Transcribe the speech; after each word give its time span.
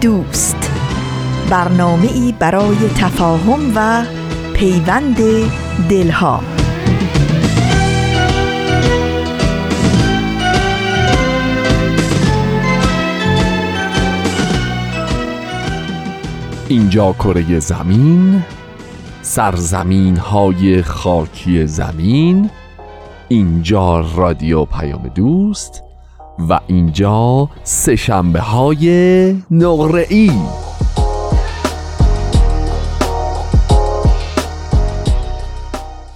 دوست. 0.00 0.70
برنامه 1.50 2.08
ای 2.12 2.34
برای 2.38 2.76
تفاهم 2.98 3.72
و 3.76 4.04
پیوند 4.54 5.16
دلها. 5.88 6.40
اینجا 16.68 17.12
کره 17.12 17.58
زمین 17.58 18.42
سرزمین 19.22 20.16
های 20.16 20.82
خاکی 20.82 21.66
زمین 21.66 22.50
اینجا 23.28 24.00
رادیو 24.16 24.64
پیام 24.64 25.08
دوست 25.08 25.89
و 26.48 26.60
اینجا 26.66 27.48
سهشنبه 27.64 28.40
های 28.40 29.36
نقره 29.50 30.06
ای. 30.08 30.30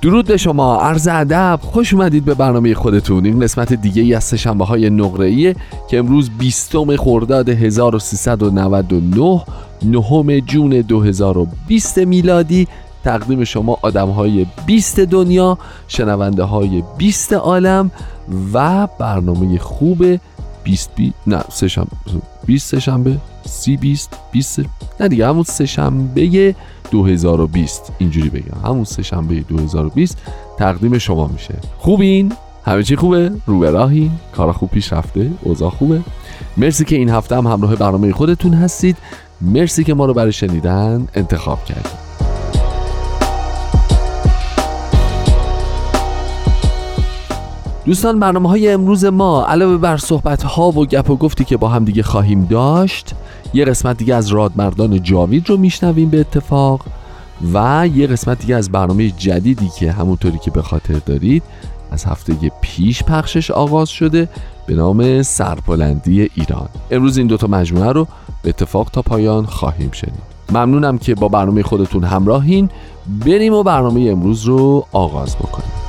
درود 0.02 0.26
به 0.26 0.36
شما 0.36 0.76
عرض 0.76 1.08
ادب. 1.08 1.58
خوش 1.62 1.94
اومدید 1.94 2.24
به 2.24 2.34
برنامه 2.34 2.74
خودتون. 2.74 3.24
این 3.24 3.40
قسمت 3.40 3.72
دیگه 3.72 4.02
ای 4.02 4.14
از 4.14 4.24
سهشنبه 4.24 4.64
های 4.64 4.90
نقره 4.90 5.54
که 5.88 5.98
امروز 5.98 6.30
20 6.38 6.96
خرداد 6.96 7.48
1399 7.48 9.42
نهم 9.82 10.38
جون 10.38 10.70
2020 10.70 11.98
میلادی. 11.98 12.68
تقدیم 13.04 13.44
شما 13.44 13.78
آدم 13.82 14.10
های 14.10 14.46
20 14.66 15.00
دنیا 15.00 15.58
شنونده 15.88 16.42
های 16.42 16.82
20 16.98 17.32
عالم 17.32 17.90
و 18.52 18.86
برنامه 18.86 19.58
خوب 19.58 20.04
20 20.64 20.94
بی... 20.94 21.12
نه 21.26 21.44
سه 21.50 21.68
شنبه 21.68 21.90
20 22.46 22.70
سه 22.70 22.80
شنبه 22.80 23.16
سی 23.46 23.76
20 23.76 24.10
20 24.32 24.60
نه 25.00 25.08
دیگه 25.08 25.28
همون 25.28 25.42
سه 25.42 25.66
شنبه 25.66 26.54
2020 26.90 27.92
اینجوری 27.98 28.28
بگم 28.28 28.60
همون 28.64 28.84
سه 28.84 29.02
شنبه 29.02 29.34
2020 29.34 30.18
تقدیم 30.58 30.98
شما 30.98 31.26
میشه. 31.26 31.54
خوبین؟ 31.78 32.32
همه 32.64 32.82
چی 32.82 32.96
خوبه؟ 32.96 33.30
رو 33.46 33.58
به 33.58 33.70
راهین 33.70 34.10
کارا 34.36 34.52
خوب 34.52 34.70
پیش 34.70 34.92
رفته 34.92 35.30
اوضاع 35.42 35.70
خوبه؟ 35.70 36.00
مرسی 36.56 36.84
که 36.84 36.96
این 36.96 37.10
هفته 37.10 37.36
هم 37.36 37.46
همراه 37.46 37.76
برنامه 37.76 38.12
خودتون 38.12 38.54
هستید. 38.54 38.96
مرسی 39.40 39.84
که 39.84 39.94
ما 39.94 40.06
رو 40.06 40.14
برای 40.14 40.32
شنیدن 40.32 41.08
انتخاب 41.14 41.64
کردید. 41.64 42.03
دوستان 47.84 48.20
برنامه 48.20 48.48
های 48.48 48.72
امروز 48.72 49.04
ما 49.04 49.46
علاوه 49.46 49.76
بر 49.76 49.96
صحبت 49.96 50.42
ها 50.42 50.68
و 50.68 50.86
گپ 50.86 51.10
و 51.10 51.16
گفتی 51.16 51.44
که 51.44 51.56
با 51.56 51.68
هم 51.68 51.84
دیگه 51.84 52.02
خواهیم 52.02 52.44
داشت 52.44 53.14
یه 53.54 53.64
قسمت 53.64 53.96
دیگه 53.96 54.14
از 54.14 54.28
رادمردان 54.28 55.02
جاوید 55.02 55.50
رو 55.50 55.56
میشنویم 55.56 56.10
به 56.10 56.20
اتفاق 56.20 56.80
و 57.54 57.88
یه 57.94 58.06
قسمت 58.06 58.38
دیگه 58.38 58.56
از 58.56 58.70
برنامه 58.70 59.10
جدیدی 59.10 59.68
که 59.78 59.92
همونطوری 59.92 60.38
که 60.38 60.50
به 60.50 60.62
خاطر 60.62 60.94
دارید 61.06 61.42
از 61.90 62.04
هفته 62.04 62.52
پیش 62.60 63.02
پخشش 63.02 63.50
آغاز 63.50 63.88
شده 63.88 64.28
به 64.66 64.74
نام 64.74 65.22
سرپلندی 65.22 66.30
ایران. 66.34 66.68
امروز 66.90 67.18
این 67.18 67.26
دوتا 67.26 67.46
مجموعه 67.46 67.92
رو 67.92 68.06
به 68.42 68.48
اتفاق 68.48 68.90
تا 68.90 69.02
پایان 69.02 69.46
خواهیم 69.46 69.90
شنید. 69.92 70.34
ممنونم 70.50 70.98
که 70.98 71.14
با 71.14 71.28
برنامه 71.28 71.62
خودتون 71.62 72.04
همراهین. 72.04 72.70
بریم 73.24 73.54
و 73.54 73.62
برنامه 73.62 74.10
امروز 74.10 74.44
رو 74.44 74.86
آغاز 74.92 75.36
بکنیم. 75.36 75.83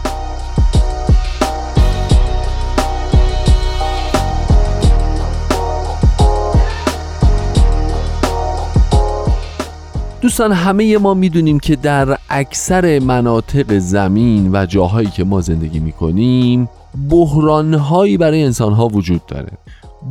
دوستان 10.26 10.52
همه 10.52 10.98
ما 10.98 11.14
می‌دونیم 11.14 11.60
که 11.60 11.76
در 11.76 12.18
اکثر 12.30 13.00
مناطق 13.00 13.78
زمین 13.78 14.50
و 14.54 14.66
جاهایی 14.66 15.08
که 15.08 15.24
ما 15.24 15.42
زندگی 15.42 15.80
می‌کنیم 15.80 16.70
بحرانهایی 17.10 18.18
برای 18.18 18.44
انسانها 18.44 18.88
وجود 18.88 19.26
داره. 19.26 19.52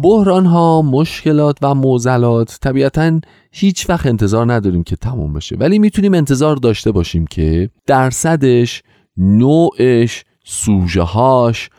بحرانها، 0.02 0.82
مشکلات 0.82 1.58
و 1.62 1.74
موزلات 1.74 2.58
طبیعتا 2.62 3.20
هیچ 3.52 3.90
وقت 3.90 4.06
انتظار 4.06 4.52
نداریم 4.52 4.82
که 4.82 4.96
تموم 4.96 5.32
بشه. 5.32 5.56
ولی 5.56 5.78
می‌تونیم 5.78 6.14
انتظار 6.14 6.56
داشته 6.56 6.92
باشیم 6.92 7.26
که 7.26 7.70
درصدش، 7.86 8.82
نوعش، 9.16 10.24
سوژه 10.44 11.02
هاش 11.02 11.70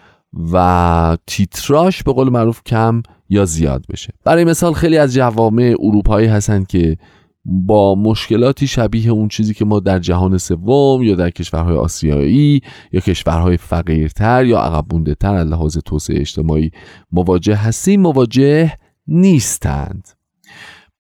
و 0.54 1.18
تیتراش 1.28 2.04
به 2.04 2.14
قول 2.14 2.30
معروف 2.30 2.62
کم 2.66 3.04
یا 3.30 3.46
زیاد 3.46 3.86
بشه. 3.90 4.14
برای 4.24 4.44
مثال 4.44 4.74
خیلی 4.74 4.98
از 4.98 5.14
جوامع 5.14 5.76
اروپایی 5.80 6.28
هستن 6.28 6.64
که 6.64 6.98
با 7.46 7.96
مشکلاتی 7.96 8.68
شبیه 8.68 9.12
اون 9.12 9.28
چیزی 9.28 9.54
که 9.54 9.66
ما 9.66 9.80
در 9.80 10.00
جهان 10.00 10.38
سوم 10.38 11.04
یا 11.04 11.16
در 11.16 11.30
کشورهای 11.30 11.76
آسیایی 11.76 12.62
یا 12.92 13.00
کشورهای 13.00 13.58
فقیرتر 13.58 14.46
یا 14.46 14.60
عقب 14.60 15.14
تر 15.14 15.36
از 15.36 15.48
لحاظ 15.48 15.78
توسعه 15.78 16.20
اجتماعی 16.20 16.72
مواجه 17.12 17.56
هستیم 17.56 18.02
مواجه 18.02 18.74
نیستند. 19.08 20.08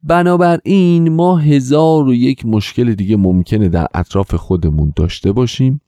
بنابراین 0.03 1.09
ما 1.09 1.38
هزار 1.38 2.07
و 2.07 2.13
یک 2.13 2.45
مشکل 2.45 2.94
دیگه 2.94 3.17
ممکنه 3.17 3.69
در 3.69 3.88
اطراف 3.94 4.35
خودمون 4.35 4.94
داشته 4.95 5.31
باشیم 5.31 5.81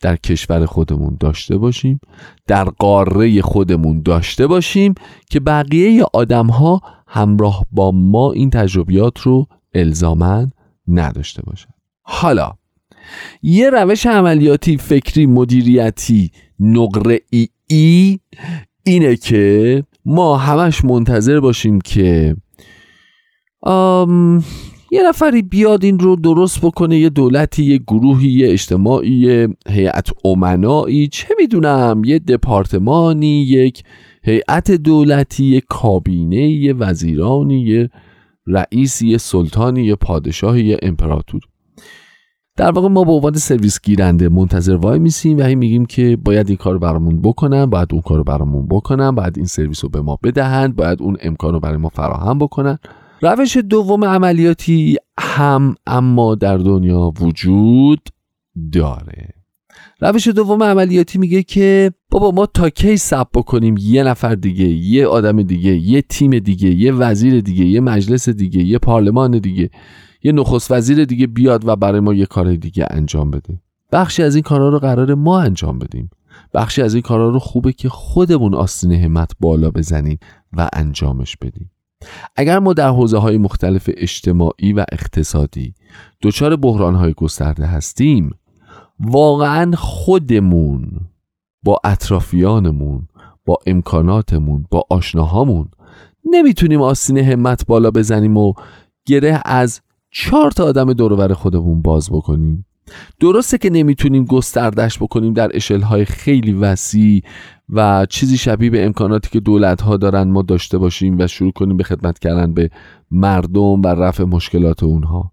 در 0.00 0.16
کشور 0.16 0.66
خودمون 0.66 1.16
داشته 1.20 1.56
باشیم 1.56 2.00
در 2.46 2.64
قاره 2.64 3.42
خودمون 3.42 4.02
داشته 4.02 4.46
باشیم 4.46 4.94
که 5.30 5.40
بقیه 5.40 6.04
آدم 6.12 6.46
ها 6.46 6.80
همراه 7.06 7.66
با 7.72 7.90
ما 7.90 8.32
این 8.32 8.50
تجربیات 8.50 9.20
رو 9.20 9.46
الزامن 9.74 10.52
نداشته 10.88 11.42
باشد. 11.42 11.68
حالا 12.02 12.52
یه 13.42 13.70
روش 13.70 14.06
عملیاتی 14.06 14.76
فکری 14.76 15.26
مدیریتی 15.26 16.30
نقره 16.60 17.20
ای, 17.30 17.48
ای 17.66 18.18
اینه 18.84 19.16
که 19.16 19.84
ما 20.04 20.36
همش 20.36 20.84
منتظر 20.84 21.40
باشیم 21.40 21.80
که 21.80 22.36
آم 23.62 24.44
یه 24.92 25.08
نفری 25.08 25.42
بیاد 25.42 25.84
این 25.84 25.98
رو 25.98 26.16
درست 26.16 26.60
بکنه 26.60 26.98
یه 26.98 27.08
دولتی 27.08 27.64
یه 27.64 27.78
گروهی 27.78 28.28
یه 28.28 28.52
اجتماعی 28.52 29.10
یه 29.10 29.48
هیئت 29.68 30.08
امنایی 30.24 31.08
چه 31.08 31.28
می‌دونم 31.38 32.02
یه 32.04 32.18
دپارتمانی 32.18 33.42
یک 33.42 33.82
هیئت 34.22 34.70
دولتی 34.70 35.44
یه 35.44 35.60
کابینه 35.68 36.50
یه 36.50 36.72
وزیرانی 36.72 37.60
یه 37.60 37.90
رئیسی 38.50 39.08
یه 39.08 39.18
سلطانی 39.18 39.82
یه 39.82 39.94
پادشاهی 39.94 40.64
یه 40.64 40.78
امپراتور. 40.82 41.40
در 42.56 42.70
واقع 42.70 42.88
ما 42.88 43.04
به 43.04 43.12
عنوان 43.12 43.32
سرویس 43.32 43.80
گیرنده 43.80 44.28
منتظر 44.28 44.76
وای 44.76 44.98
میسیم 44.98 45.38
و 45.38 45.42
هی 45.42 45.54
میگیم 45.54 45.86
که 45.86 46.18
باید 46.24 46.48
این 46.48 46.56
کار 46.56 46.78
برامون 46.78 47.22
بکنن 47.22 47.66
باید 47.66 47.88
اون 47.92 48.02
کار 48.02 48.22
برامون 48.22 48.66
بکنن 48.66 49.10
باید 49.10 49.36
این 49.36 49.46
سرویس 49.46 49.84
رو 49.84 49.90
به 49.90 50.00
ما 50.00 50.18
بدهند 50.22 50.76
باید 50.76 51.02
اون 51.02 51.16
امکان 51.20 51.52
رو 51.52 51.60
برای 51.60 51.76
ما 51.76 51.88
فراهم 51.88 52.38
بکنن. 52.38 52.78
روش 53.22 53.56
دوم 53.56 54.04
عملیاتی 54.04 54.96
هم 55.20 55.74
اما 55.86 56.34
در 56.34 56.56
دنیا 56.56 57.12
وجود 57.20 58.00
داره. 58.72 59.39
روش 60.02 60.28
دوم 60.28 60.62
عملیاتی 60.62 61.18
میگه 61.18 61.42
که 61.42 61.92
بابا 62.10 62.30
ما 62.30 62.46
تا 62.46 62.70
کی 62.70 62.96
سب 62.96 63.26
بکنیم؟ 63.34 63.74
یه 63.78 64.02
نفر 64.02 64.34
دیگه 64.34 64.64
یه 64.64 65.06
آدم 65.06 65.42
دیگه 65.42 65.76
یه 65.76 66.02
تیم 66.02 66.38
دیگه 66.38 66.68
یه 66.70 66.92
وزیر 66.92 67.40
دیگه 67.40 67.64
یه 67.64 67.80
مجلس 67.80 68.28
دیگه 68.28 68.62
یه 68.62 68.78
پارلمان 68.78 69.38
دیگه 69.38 69.70
یه 70.22 70.32
نخست 70.32 70.70
وزیر 70.70 71.04
دیگه 71.04 71.26
بیاد 71.26 71.68
و 71.68 71.76
برای 71.76 72.00
ما 72.00 72.14
یه 72.14 72.26
کار 72.26 72.54
دیگه 72.54 72.86
انجام 72.90 73.30
بده. 73.30 73.60
بخشی 73.92 74.22
از 74.22 74.34
این 74.34 74.42
کارها 74.42 74.68
رو 74.68 74.78
قرار 74.78 75.14
ما 75.14 75.40
انجام 75.40 75.78
بدیم. 75.78 76.10
بخشی 76.54 76.82
از 76.82 76.94
این 76.94 77.02
کارها 77.02 77.28
رو 77.28 77.38
خوبه 77.38 77.72
که 77.72 77.88
خودمون 77.88 78.54
آستین 78.54 78.92
همت 78.92 79.32
بالا 79.40 79.70
بزنیم 79.70 80.18
و 80.52 80.68
انجامش 80.72 81.36
بدیم. 81.36 81.70
اگر 82.36 82.58
ما 82.58 82.72
در 82.72 82.88
حوزه 82.88 83.18
های 83.18 83.38
مختلف 83.38 83.90
اجتماعی 83.96 84.72
و 84.72 84.84
اقتصادی 84.92 85.74
دچار 86.22 86.56
بحران 86.56 86.94
های 86.94 87.12
گسترده 87.12 87.66
هستیم 87.66 88.30
واقعا 89.00 89.72
خودمون 89.76 90.90
با 91.64 91.80
اطرافیانمون 91.84 93.08
با 93.46 93.58
امکاناتمون 93.66 94.66
با 94.70 94.84
آشناهامون 94.90 95.68
نمی‌تونیم 96.24 96.82
آستین 96.82 97.18
همت 97.18 97.66
بالا 97.66 97.90
بزنیم 97.90 98.36
و 98.36 98.52
گره 99.06 99.42
از 99.44 99.80
چهار 100.10 100.50
تا 100.50 100.64
آدم 100.64 100.92
دورور 100.92 101.34
خودمون 101.34 101.82
باز 101.82 102.10
بکنیم. 102.10 102.66
درسته 103.20 103.58
که 103.58 103.70
نمی‌تونیم 103.70 104.24
گستردش 104.24 104.98
بکنیم 104.98 105.32
در 105.32 105.50
اشلهای 105.54 106.04
خیلی 106.04 106.52
وسیع 106.52 107.22
و 107.68 108.06
چیزی 108.06 108.36
شبیه 108.36 108.70
به 108.70 108.84
امکاناتی 108.84 109.30
که 109.30 109.40
دولت 109.40 109.82
ها 109.82 109.96
دارن 109.96 110.28
ما 110.28 110.42
داشته 110.42 110.78
باشیم 110.78 111.18
و 111.18 111.26
شروع 111.26 111.52
کنیم 111.52 111.76
به 111.76 111.84
خدمت 111.84 112.18
کردن 112.18 112.54
به 112.54 112.70
مردم 113.10 113.82
و 113.82 113.86
رفع 113.86 114.24
مشکلات 114.24 114.82
اونها. 114.82 115.32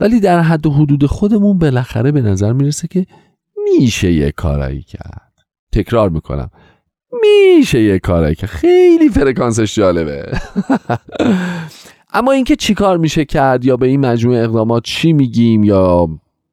ولی 0.00 0.20
در 0.20 0.40
حد 0.40 0.66
و 0.66 0.70
حدود 0.70 1.06
خودمون 1.06 1.58
بالاخره 1.58 2.12
به 2.12 2.22
نظر 2.22 2.52
می‌رسه 2.52 2.88
که 2.88 3.06
میشه 3.78 4.12
یه 4.12 4.30
کارایی 4.30 4.82
کرد. 4.82 5.32
تکرار 5.72 6.10
می‌کنم. 6.10 6.50
میشه 7.22 7.82
یه 7.82 7.98
کارایی 7.98 8.34
که 8.34 8.46
خیلی 8.46 9.08
فرکانسش 9.08 9.74
جالبه. 9.74 10.32
اما 12.12 12.32
اینکه 12.32 12.56
چیکار 12.56 12.98
میشه 12.98 13.24
کرد 13.24 13.64
یا 13.64 13.76
به 13.76 13.86
این 13.86 14.00
مجموعه 14.00 14.44
اقدامات 14.44 14.82
چی 14.82 15.12
میگیم 15.12 15.64
یا 15.64 16.08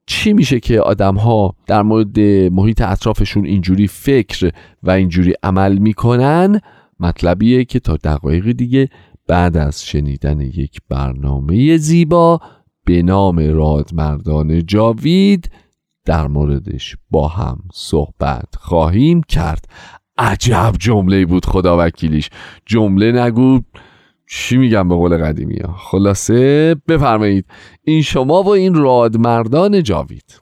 چی 0.06 0.34
میشه 0.34 0.60
که 0.60 0.82
آدم 0.82 1.16
ها 1.16 1.56
در 1.68 1.82
مورد 1.82 2.20
محیط 2.52 2.82
اطرافشون 2.82 3.46
اینجوری 3.46 3.88
فکر 3.88 4.52
و 4.84 4.92
اینجوری 4.92 5.34
عمل 5.44 5.78
می‌کنن 5.78 6.62
مطلبیه 7.00 7.66
که 7.66 7.80
تا 7.80 7.98
دقایق 7.98 8.52
دیگه 8.52 8.90
بعد 9.28 9.58
از 9.58 9.86
شنیدن 9.86 10.42
یک 10.42 10.82
برنامه 10.90 11.78
زیبا 11.78 12.42
به 12.86 13.02
نام 13.02 13.40
رادمردان 13.40 14.66
جاوید 14.66 15.52
در 16.06 16.28
موردش 16.28 16.98
با 17.12 17.28
هم 17.28 17.60
صحبت 17.74 18.56
خواهیم 18.56 19.24
کرد. 19.24 19.66
عجب 20.18 20.74
جمله 20.80 21.26
بود 21.26 21.46
خدا 21.46 21.78
وکیلیش. 21.80 22.30
جمله 22.66 23.12
نگو. 23.12 23.60
چی 24.28 24.58
میگم 24.58 24.90
به 24.90 24.96
قول 24.96 25.18
قدیمی 25.18 25.58
ها؟ 25.58 25.74
خلاصه 25.74 26.76
بفرمایید. 26.88 27.46
این 27.84 28.02
شما 28.02 28.44
و 28.44 28.50
این 28.50 28.74
رادمردان 28.74 29.84
جاوید. 29.84 30.42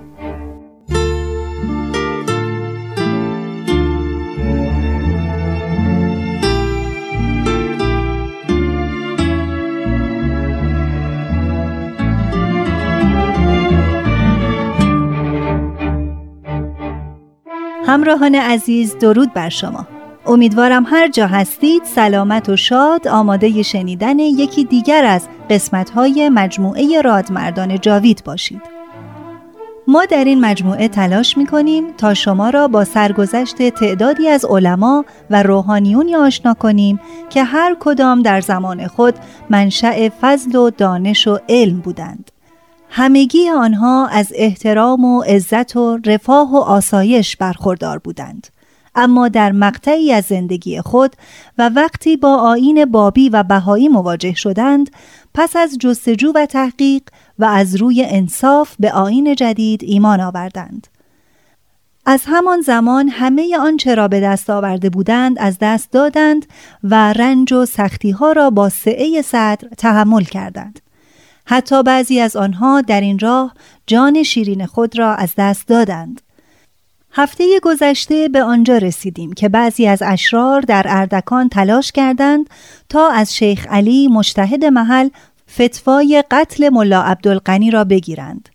همراهان 17.91 18.35
عزیز 18.35 18.97
درود 18.97 19.33
بر 19.33 19.49
شما 19.49 19.87
امیدوارم 20.25 20.85
هر 20.87 21.07
جا 21.07 21.27
هستید 21.27 21.83
سلامت 21.83 22.49
و 22.49 22.55
شاد 22.55 23.07
آماده 23.07 23.63
شنیدن 23.63 24.19
یکی 24.19 24.63
دیگر 24.63 25.05
از 25.05 25.27
قسمت‌های 25.49 26.29
مجموعه 26.29 27.01
رادمردان 27.01 27.79
جاوید 27.79 28.21
باشید 28.25 28.61
ما 29.87 30.05
در 30.05 30.23
این 30.23 30.41
مجموعه 30.41 30.87
تلاش 30.87 31.37
می 31.37 31.45
کنیم 31.45 31.91
تا 31.97 32.13
شما 32.13 32.49
را 32.49 32.67
با 32.67 32.83
سرگذشت 32.83 33.69
تعدادی 33.69 34.27
از 34.27 34.45
علما 34.45 35.05
و 35.29 35.43
روحانیونی 35.43 36.15
آشنا 36.15 36.53
کنیم 36.53 36.99
که 37.29 37.43
هر 37.43 37.75
کدام 37.79 38.21
در 38.21 38.41
زمان 38.41 38.87
خود 38.87 39.15
منشأ 39.49 40.09
فضل 40.21 40.55
و 40.55 40.69
دانش 40.69 41.27
و 41.27 41.39
علم 41.49 41.79
بودند. 41.79 42.31
همگی 42.93 43.49
آنها 43.49 44.07
از 44.07 44.31
احترام 44.35 45.05
و 45.05 45.21
عزت 45.21 45.75
و 45.75 45.99
رفاه 46.05 46.53
و 46.53 46.57
آسایش 46.57 47.37
برخوردار 47.37 47.97
بودند. 47.97 48.47
اما 48.95 49.27
در 49.27 49.51
مقطعی 49.51 50.13
از 50.13 50.25
زندگی 50.25 50.81
خود 50.81 51.15
و 51.57 51.69
وقتی 51.69 52.17
با 52.17 52.35
آین 52.35 52.85
بابی 52.85 53.29
و 53.29 53.43
بهایی 53.43 53.87
مواجه 53.87 54.33
شدند 54.33 54.89
پس 55.33 55.55
از 55.55 55.77
جستجو 55.77 56.31
و 56.35 56.45
تحقیق 56.45 57.01
و 57.39 57.45
از 57.45 57.75
روی 57.75 58.05
انصاف 58.09 58.75
به 58.79 58.91
آین 58.91 59.35
جدید 59.35 59.83
ایمان 59.83 60.21
آوردند. 60.21 60.87
از 62.05 62.21
همان 62.25 62.61
زمان 62.61 63.07
همه 63.07 63.57
آنچه 63.57 63.95
را 63.95 64.07
به 64.07 64.19
دست 64.19 64.49
آورده 64.49 64.89
بودند 64.89 65.39
از 65.39 65.57
دست 65.61 65.91
دادند 65.91 66.45
و 66.83 67.13
رنج 67.13 67.53
و 67.53 67.65
سختی 67.65 68.11
ها 68.11 68.31
را 68.31 68.49
با 68.49 68.69
سعه 68.69 69.21
صدر 69.21 69.67
تحمل 69.77 70.23
کردند. 70.23 70.79
حتی 71.45 71.83
بعضی 71.83 72.19
از 72.19 72.35
آنها 72.35 72.81
در 72.81 73.01
این 73.01 73.19
راه 73.19 73.53
جان 73.87 74.23
شیرین 74.23 74.65
خود 74.65 74.99
را 74.99 75.15
از 75.15 75.33
دست 75.37 75.67
دادند. 75.67 76.21
هفته 77.13 77.59
گذشته 77.63 78.29
به 78.29 78.43
آنجا 78.43 78.77
رسیدیم 78.77 79.33
که 79.33 79.49
بعضی 79.49 79.87
از 79.87 80.01
اشرار 80.05 80.61
در 80.61 80.85
اردکان 80.89 81.49
تلاش 81.49 81.91
کردند 81.91 82.49
تا 82.89 83.09
از 83.09 83.35
شیخ 83.35 83.67
علی 83.69 84.07
مشتهد 84.07 84.65
محل 84.65 85.09
فتوای 85.51 86.23
قتل 86.31 86.69
ملا 86.69 87.01
عبدالقنی 87.01 87.71
را 87.71 87.83
بگیرند. 87.83 88.49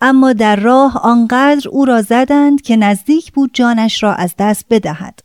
اما 0.00 0.32
در 0.32 0.56
راه 0.56 1.00
آنقدر 1.02 1.68
او 1.68 1.84
را 1.84 2.02
زدند 2.02 2.62
که 2.62 2.76
نزدیک 2.76 3.32
بود 3.32 3.50
جانش 3.52 4.02
را 4.02 4.14
از 4.14 4.34
دست 4.38 4.64
بدهد. 4.70 5.20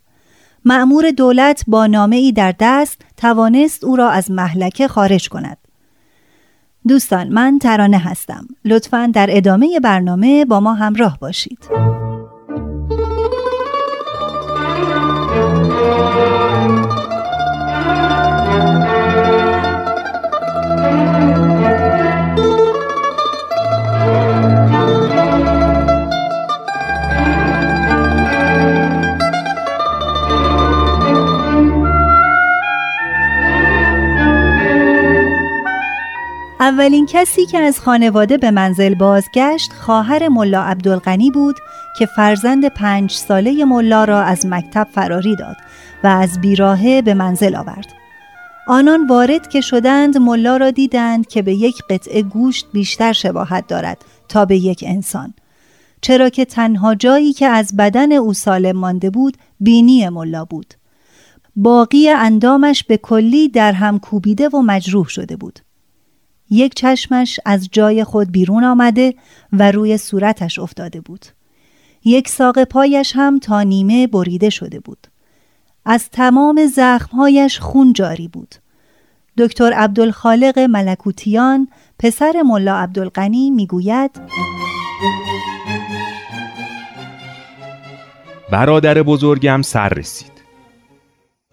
معمور 0.64 1.10
دولت 1.10 1.64
با 1.66 1.86
نامه 1.86 2.16
ای 2.16 2.32
در 2.32 2.54
دست 2.60 3.00
توانست 3.16 3.84
او 3.84 3.96
را 3.96 4.10
از 4.10 4.30
محلکه 4.30 4.88
خارج 4.88 5.28
کند. 5.28 5.58
دوستان 6.88 7.28
من 7.28 7.58
ترانه 7.58 7.98
هستم. 7.98 8.46
لطفا 8.64 9.10
در 9.14 9.26
ادامه 9.30 9.80
برنامه 9.80 10.44
با 10.44 10.60
ما 10.60 10.74
همراه 10.74 11.18
باشید. 11.18 11.58
اولین 36.66 37.06
کسی 37.06 37.46
که 37.46 37.58
از 37.58 37.80
خانواده 37.80 38.36
به 38.36 38.50
منزل 38.50 38.94
بازگشت 38.94 39.72
خواهر 39.72 40.28
ملا 40.28 40.62
عبدالغنی 40.62 41.30
بود 41.30 41.56
که 41.98 42.06
فرزند 42.06 42.68
پنج 42.68 43.10
ساله 43.10 43.64
ملا 43.64 44.04
را 44.04 44.22
از 44.22 44.46
مکتب 44.46 44.88
فراری 44.94 45.36
داد 45.36 45.56
و 46.04 46.06
از 46.06 46.40
بیراهه 46.40 47.02
به 47.02 47.14
منزل 47.14 47.56
آورد. 47.56 47.86
آنان 48.68 49.06
وارد 49.06 49.48
که 49.48 49.60
شدند 49.60 50.18
ملا 50.18 50.56
را 50.56 50.70
دیدند 50.70 51.26
که 51.28 51.42
به 51.42 51.54
یک 51.54 51.82
قطعه 51.90 52.22
گوشت 52.22 52.66
بیشتر 52.72 53.12
شباهت 53.12 53.66
دارد 53.66 53.98
تا 54.28 54.44
به 54.44 54.56
یک 54.56 54.84
انسان. 54.86 55.34
چرا 56.00 56.28
که 56.28 56.44
تنها 56.44 56.94
جایی 56.94 57.32
که 57.32 57.46
از 57.46 57.76
بدن 57.76 58.12
او 58.12 58.32
سالم 58.32 58.76
مانده 58.76 59.10
بود 59.10 59.36
بینی 59.60 60.08
ملا 60.08 60.44
بود. 60.44 60.74
باقی 61.56 62.08
اندامش 62.08 62.84
به 62.84 62.96
کلی 62.96 63.48
در 63.48 63.72
هم 63.72 63.98
کوبیده 63.98 64.48
و 64.48 64.62
مجروح 64.62 65.08
شده 65.08 65.36
بود. 65.36 65.60
یک 66.50 66.74
چشمش 66.74 67.40
از 67.44 67.68
جای 67.72 68.04
خود 68.04 68.32
بیرون 68.32 68.64
آمده 68.64 69.14
و 69.52 69.70
روی 69.72 69.98
صورتش 69.98 70.58
افتاده 70.58 71.00
بود. 71.00 71.26
یک 72.04 72.28
ساق 72.28 72.64
پایش 72.64 73.12
هم 73.14 73.38
تا 73.38 73.62
نیمه 73.62 74.06
بریده 74.06 74.50
شده 74.50 74.80
بود. 74.80 75.06
از 75.84 76.10
تمام 76.10 76.66
زخمهایش 76.66 77.58
خون 77.60 77.92
جاری 77.92 78.28
بود. 78.28 78.54
دکتر 79.38 79.72
عبدالخالق 79.72 80.58
ملکوتیان 80.58 81.68
پسر 81.98 82.42
ملا 82.42 82.76
عبدالغنی 82.76 83.50
می‌گوید 83.50 84.10
برادر 88.52 89.02
بزرگم 89.02 89.62
سر 89.62 89.88
رسید 89.88 90.35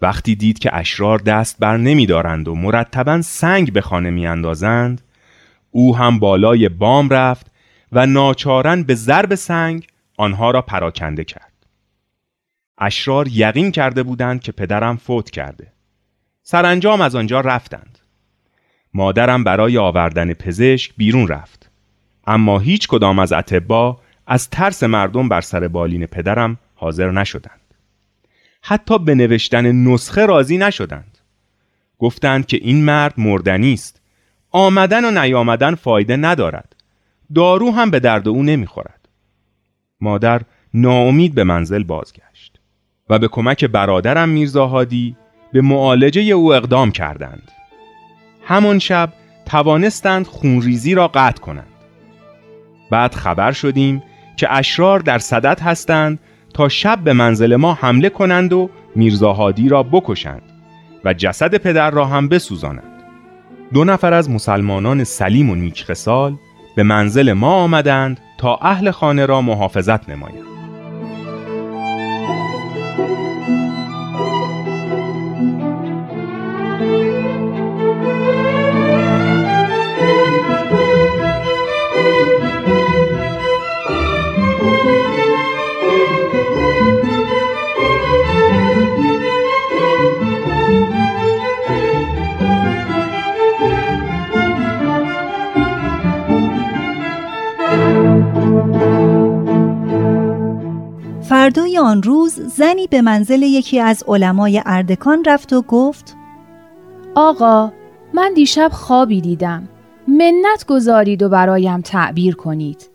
وقتی 0.02 0.34
دید 0.34 0.58
که 0.58 0.76
اشرار 0.76 1.18
دست 1.18 1.58
بر 1.58 1.76
نمیدارند 1.76 2.48
و 2.48 2.54
مرتبا 2.54 3.22
سنگ 3.22 3.72
به 3.72 3.80
خانه 3.80 4.10
میاندازند 4.10 5.00
او 5.70 5.96
هم 5.96 6.18
بالای 6.18 6.68
بام 6.68 7.08
رفت 7.08 7.46
و 7.92 8.06
ناچارن 8.06 8.82
به 8.82 8.94
ضرب 8.94 9.34
سنگ 9.34 9.86
آنها 10.16 10.50
را 10.50 10.62
پراکنده 10.62 11.24
کرد. 11.24 11.52
اشرار 12.78 13.28
یقین 13.28 13.70
کرده 13.70 14.02
بودند 14.02 14.40
که 14.40 14.52
پدرم 14.52 14.96
فوت 14.96 15.30
کرده. 15.30 15.72
سرانجام 16.42 17.00
از 17.00 17.14
آنجا 17.14 17.40
رفتند. 17.40 17.98
مادرم 18.94 19.44
برای 19.44 19.78
آوردن 19.78 20.34
پزشک 20.34 20.92
بیرون 20.96 21.28
رفت. 21.28 21.70
اما 22.26 22.58
هیچ 22.58 22.88
کدام 22.88 23.18
از 23.18 23.32
اتبا 23.32 24.00
از 24.26 24.50
ترس 24.50 24.82
مردم 24.82 25.28
بر 25.28 25.40
سر 25.40 25.68
بالین 25.68 26.06
پدرم 26.06 26.58
حاضر 26.74 27.10
نشدند. 27.10 27.63
حتی 28.66 28.98
به 28.98 29.14
نوشتن 29.14 29.72
نسخه 29.72 30.26
راضی 30.26 30.58
نشدند. 30.58 31.18
گفتند 31.98 32.46
که 32.46 32.56
این 32.56 32.84
مرد 32.84 33.14
مردنی 33.18 33.72
است. 33.72 34.00
آمدن 34.50 35.04
و 35.04 35.20
نیامدن 35.20 35.74
فایده 35.74 36.16
ندارد. 36.16 36.76
دارو 37.34 37.70
هم 37.70 37.90
به 37.90 38.00
درد 38.00 38.28
او 38.28 38.42
نمی‌خورد. 38.42 39.08
مادر 40.00 40.42
ناامید 40.74 41.34
به 41.34 41.44
منزل 41.44 41.82
بازگشت 41.82 42.60
و 43.10 43.18
به 43.18 43.28
کمک 43.28 43.64
برادرم 43.64 44.28
میرزاهادی 44.28 45.16
به 45.52 45.60
معالجه 45.60 46.22
او 46.22 46.54
اقدام 46.54 46.90
کردند. 46.90 47.50
همان 48.44 48.78
شب 48.78 49.12
توانستند 49.46 50.26
خونریزی 50.26 50.94
را 50.94 51.08
قطع 51.08 51.40
کنند. 51.40 51.72
بعد 52.90 53.14
خبر 53.14 53.52
شدیم 53.52 54.02
که 54.36 54.52
اشرار 54.52 55.00
در 55.00 55.18
صدت 55.18 55.62
هستند 55.62 56.18
تا 56.54 56.68
شب 56.68 56.98
به 57.04 57.12
منزل 57.12 57.56
ما 57.56 57.74
حمله 57.74 58.08
کنند 58.08 58.52
و 58.52 58.70
میرزاهادی 58.96 59.68
را 59.68 59.82
بکشند 59.82 60.42
و 61.04 61.14
جسد 61.14 61.54
پدر 61.54 61.90
را 61.90 62.04
هم 62.04 62.28
بسوزانند. 62.28 63.04
دو 63.74 63.84
نفر 63.84 64.12
از 64.12 64.30
مسلمانان 64.30 65.04
سلیم 65.04 65.50
و 65.50 65.54
نیکخسال 65.54 66.36
به 66.76 66.82
منزل 66.82 67.32
ما 67.32 67.52
آمدند 67.54 68.20
تا 68.38 68.56
اهل 68.62 68.90
خانه 68.90 69.26
را 69.26 69.42
محافظت 69.42 70.08
نمایند. 70.08 70.53
فردای 101.44 101.78
آن 101.78 102.02
روز 102.02 102.32
زنی 102.32 102.86
به 102.86 103.02
منزل 103.02 103.42
یکی 103.42 103.80
از 103.80 104.04
علمای 104.08 104.62
اردکان 104.66 105.24
رفت 105.26 105.52
و 105.52 105.62
گفت 105.62 106.16
آقا 107.14 107.72
من 108.14 108.32
دیشب 108.34 108.70
خوابی 108.72 109.20
دیدم. 109.20 109.68
منت 110.08 110.64
گذارید 110.68 111.22
و 111.22 111.28
برایم 111.28 111.80
تعبیر 111.80 112.34
کنید. 112.34 112.90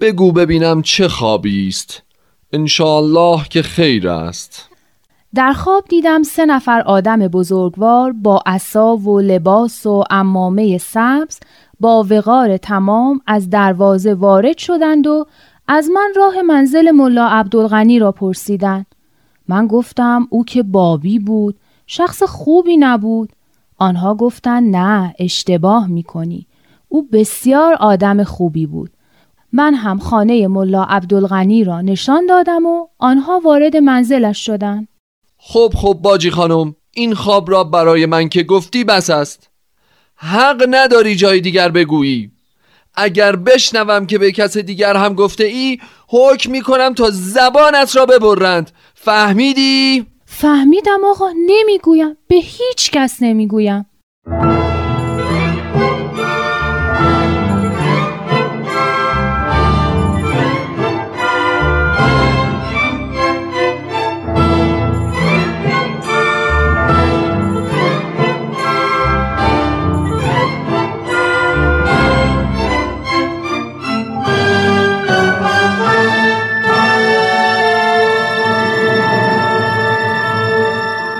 بگو 0.00 0.32
ببینم 0.32 0.82
چه 0.82 1.08
خوابی 1.08 1.68
است. 1.68 2.02
انشاالله 2.52 3.48
که 3.50 3.62
خیر 3.62 4.08
است. 4.08 4.68
در 5.34 5.52
خواب 5.52 5.84
دیدم 5.88 6.22
سه 6.22 6.46
نفر 6.46 6.80
آدم 6.80 7.18
بزرگوار 7.18 8.12
با 8.12 8.42
عصا 8.46 8.96
و 8.96 9.20
لباس 9.20 9.86
و 9.86 10.04
امامه 10.10 10.78
سبز 10.78 11.38
با 11.80 12.06
وقار 12.10 12.56
تمام 12.56 13.20
از 13.26 13.50
دروازه 13.50 14.14
وارد 14.14 14.58
شدند 14.58 15.06
و 15.06 15.26
از 15.72 15.90
من 15.90 16.12
راه 16.16 16.42
منزل 16.42 16.90
ملا 16.90 17.26
عبدالغنی 17.26 17.98
را 17.98 18.12
پرسیدند. 18.12 18.86
من 19.48 19.66
گفتم 19.66 20.26
او 20.30 20.44
که 20.44 20.62
بابی 20.62 21.18
بود 21.18 21.56
شخص 21.86 22.22
خوبی 22.22 22.76
نبود. 22.76 23.32
آنها 23.78 24.14
گفتند 24.14 24.76
نه 24.76 25.14
اشتباه 25.18 25.86
می 25.86 26.02
کنی. 26.02 26.46
او 26.88 27.08
بسیار 27.12 27.74
آدم 27.74 28.24
خوبی 28.24 28.66
بود. 28.66 28.90
من 29.52 29.74
هم 29.74 29.98
خانه 29.98 30.48
ملا 30.48 30.82
عبدالغنی 30.82 31.64
را 31.64 31.80
نشان 31.80 32.26
دادم 32.26 32.66
و 32.66 32.86
آنها 32.98 33.40
وارد 33.44 33.76
منزلش 33.76 34.46
شدند. 34.46 34.88
خب 35.38 35.72
خب 35.76 35.98
باجی 36.02 36.30
خانم 36.30 36.74
این 36.94 37.14
خواب 37.14 37.50
را 37.50 37.64
برای 37.64 38.06
من 38.06 38.28
که 38.28 38.42
گفتی 38.42 38.84
بس 38.84 39.10
است 39.10 39.50
حق 40.16 40.66
نداری 40.70 41.16
جای 41.16 41.40
دیگر 41.40 41.68
بگویی 41.68 42.30
اگر 42.94 43.36
بشنوم 43.36 44.06
که 44.06 44.18
به 44.18 44.32
کس 44.32 44.56
دیگر 44.56 44.96
هم 44.96 45.14
گفته 45.14 45.44
ای 45.44 45.78
حکم 46.08 46.50
می 46.50 46.60
کنم 46.60 46.94
تا 46.94 47.10
زبانت 47.10 47.96
را 47.96 48.06
ببرند. 48.06 48.70
فهمیدی؟ 48.94 50.06
فهمیدم 50.24 51.00
آقا 51.04 51.30
نمی‌گویم. 51.46 52.16
به 52.28 52.36
هیچ 52.36 52.90
کس 52.90 53.16
نمی‌گویم. 53.22 53.86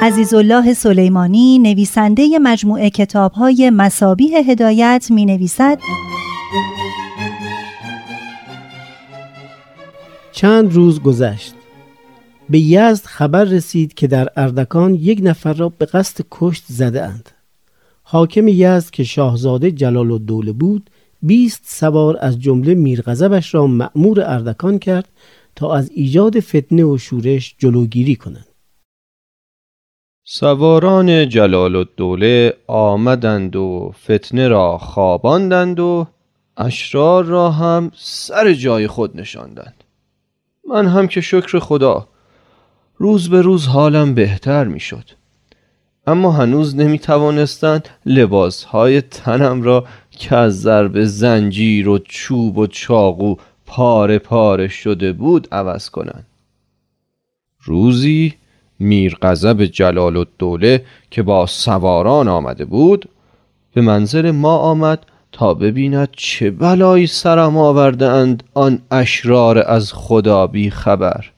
عزیزالله 0.02 0.75
سلیمانی 0.75 1.59
نویسنده 1.59 2.38
مجموعه 2.38 2.90
کتابهای 2.90 3.71
مسابیح 3.71 4.50
هدایت 4.50 5.07
می 5.11 5.26
نویسد 5.26 5.78
چند 10.33 10.75
روز 10.75 11.00
گذشت 11.00 11.54
به 12.50 12.59
یزد 12.61 13.04
خبر 13.04 13.45
رسید 13.45 13.95
که 13.95 14.07
در 14.07 14.28
اردکان 14.37 14.95
یک 14.95 15.21
نفر 15.23 15.52
را 15.52 15.69
به 15.69 15.87
قصد 15.87 16.25
کشت 16.30 16.64
زده 16.69 17.04
اند. 17.04 17.28
حاکم 18.02 18.49
یزد 18.49 18.90
که 18.90 19.04
شاهزاده 19.04 19.71
جلال 19.71 20.12
الدوله 20.12 20.52
بود 20.52 20.90
بیست 21.23 21.62
سوار 21.66 22.16
از 22.21 22.40
جمله 22.40 22.75
میرغضبش 22.75 23.54
را 23.54 23.66
مأمور 23.66 24.21
اردکان 24.21 24.78
کرد 24.78 25.09
تا 25.57 25.75
از 25.75 25.90
ایجاد 25.95 26.40
فتنه 26.40 26.85
و 26.85 26.99
شورش 26.99 27.54
جلوگیری 27.59 28.16
کنند. 28.16 28.50
سواران 30.32 31.28
جلال 31.28 31.76
الدوله 31.76 32.54
آمدند 32.66 33.56
و 33.56 33.92
فتنه 34.04 34.49
را 34.49 34.78
خواباندند 34.78 35.80
و 35.80 36.06
اشرار 36.56 37.25
را 37.25 37.50
هم 37.50 37.92
سر 37.96 38.52
جای 38.52 38.87
خود 38.87 39.20
نشاندند. 39.20 39.84
من 40.68 40.87
هم 40.87 41.08
که 41.08 41.20
شکر 41.20 41.58
خدا 41.58 42.08
روز 42.96 43.30
به 43.30 43.42
روز 43.42 43.66
حالم 43.66 44.14
بهتر 44.14 44.64
می 44.64 44.80
شد 44.80 45.04
اما 46.06 46.32
هنوز 46.32 46.76
نمی 46.76 46.99
توانستند 46.99 47.88
لباس 48.06 48.64
های 48.64 49.00
تنم 49.00 49.62
را 49.62 49.84
که 50.10 50.37
از 50.37 50.60
ضرب 50.60 51.04
زنجیر 51.04 51.88
و 51.88 51.99
چوب 51.99 52.58
و 52.58 52.66
چاقو 52.66 53.37
پاره 53.66 54.18
پاره 54.18 54.68
شده 54.68 55.12
بود 55.12 55.49
عوض 55.52 55.90
کنند. 55.90 56.26
روزی 57.64 58.39
میر 58.80 59.18
غضب 59.22 59.64
جلال 59.64 60.16
الدوله 60.16 60.84
که 61.10 61.22
با 61.22 61.46
سواران 61.46 62.28
آمده 62.28 62.64
بود 62.64 63.08
به 63.75 63.80
منزل 63.80 64.30
ما 64.30 64.56
آمد 64.56 65.06
تا 65.32 65.54
ببیند 65.54 66.08
چه 66.12 66.50
بلایی 66.50 67.06
سرم 67.06 67.56
آورده 67.56 68.08
اند 68.08 68.42
آن 68.54 68.82
اشرار 68.90 69.58
از 69.58 69.92
خدا 69.92 70.46
بی 70.46 70.70
خبر. 70.70 71.30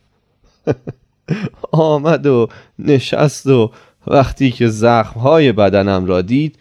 آمد 1.72 2.26
و 2.26 2.48
نشست 2.78 3.46
و 3.46 3.70
وقتی 4.06 4.50
که 4.50 4.68
زخمهای 4.68 5.52
بدنم 5.52 6.06
را 6.06 6.22
دید 6.22 6.58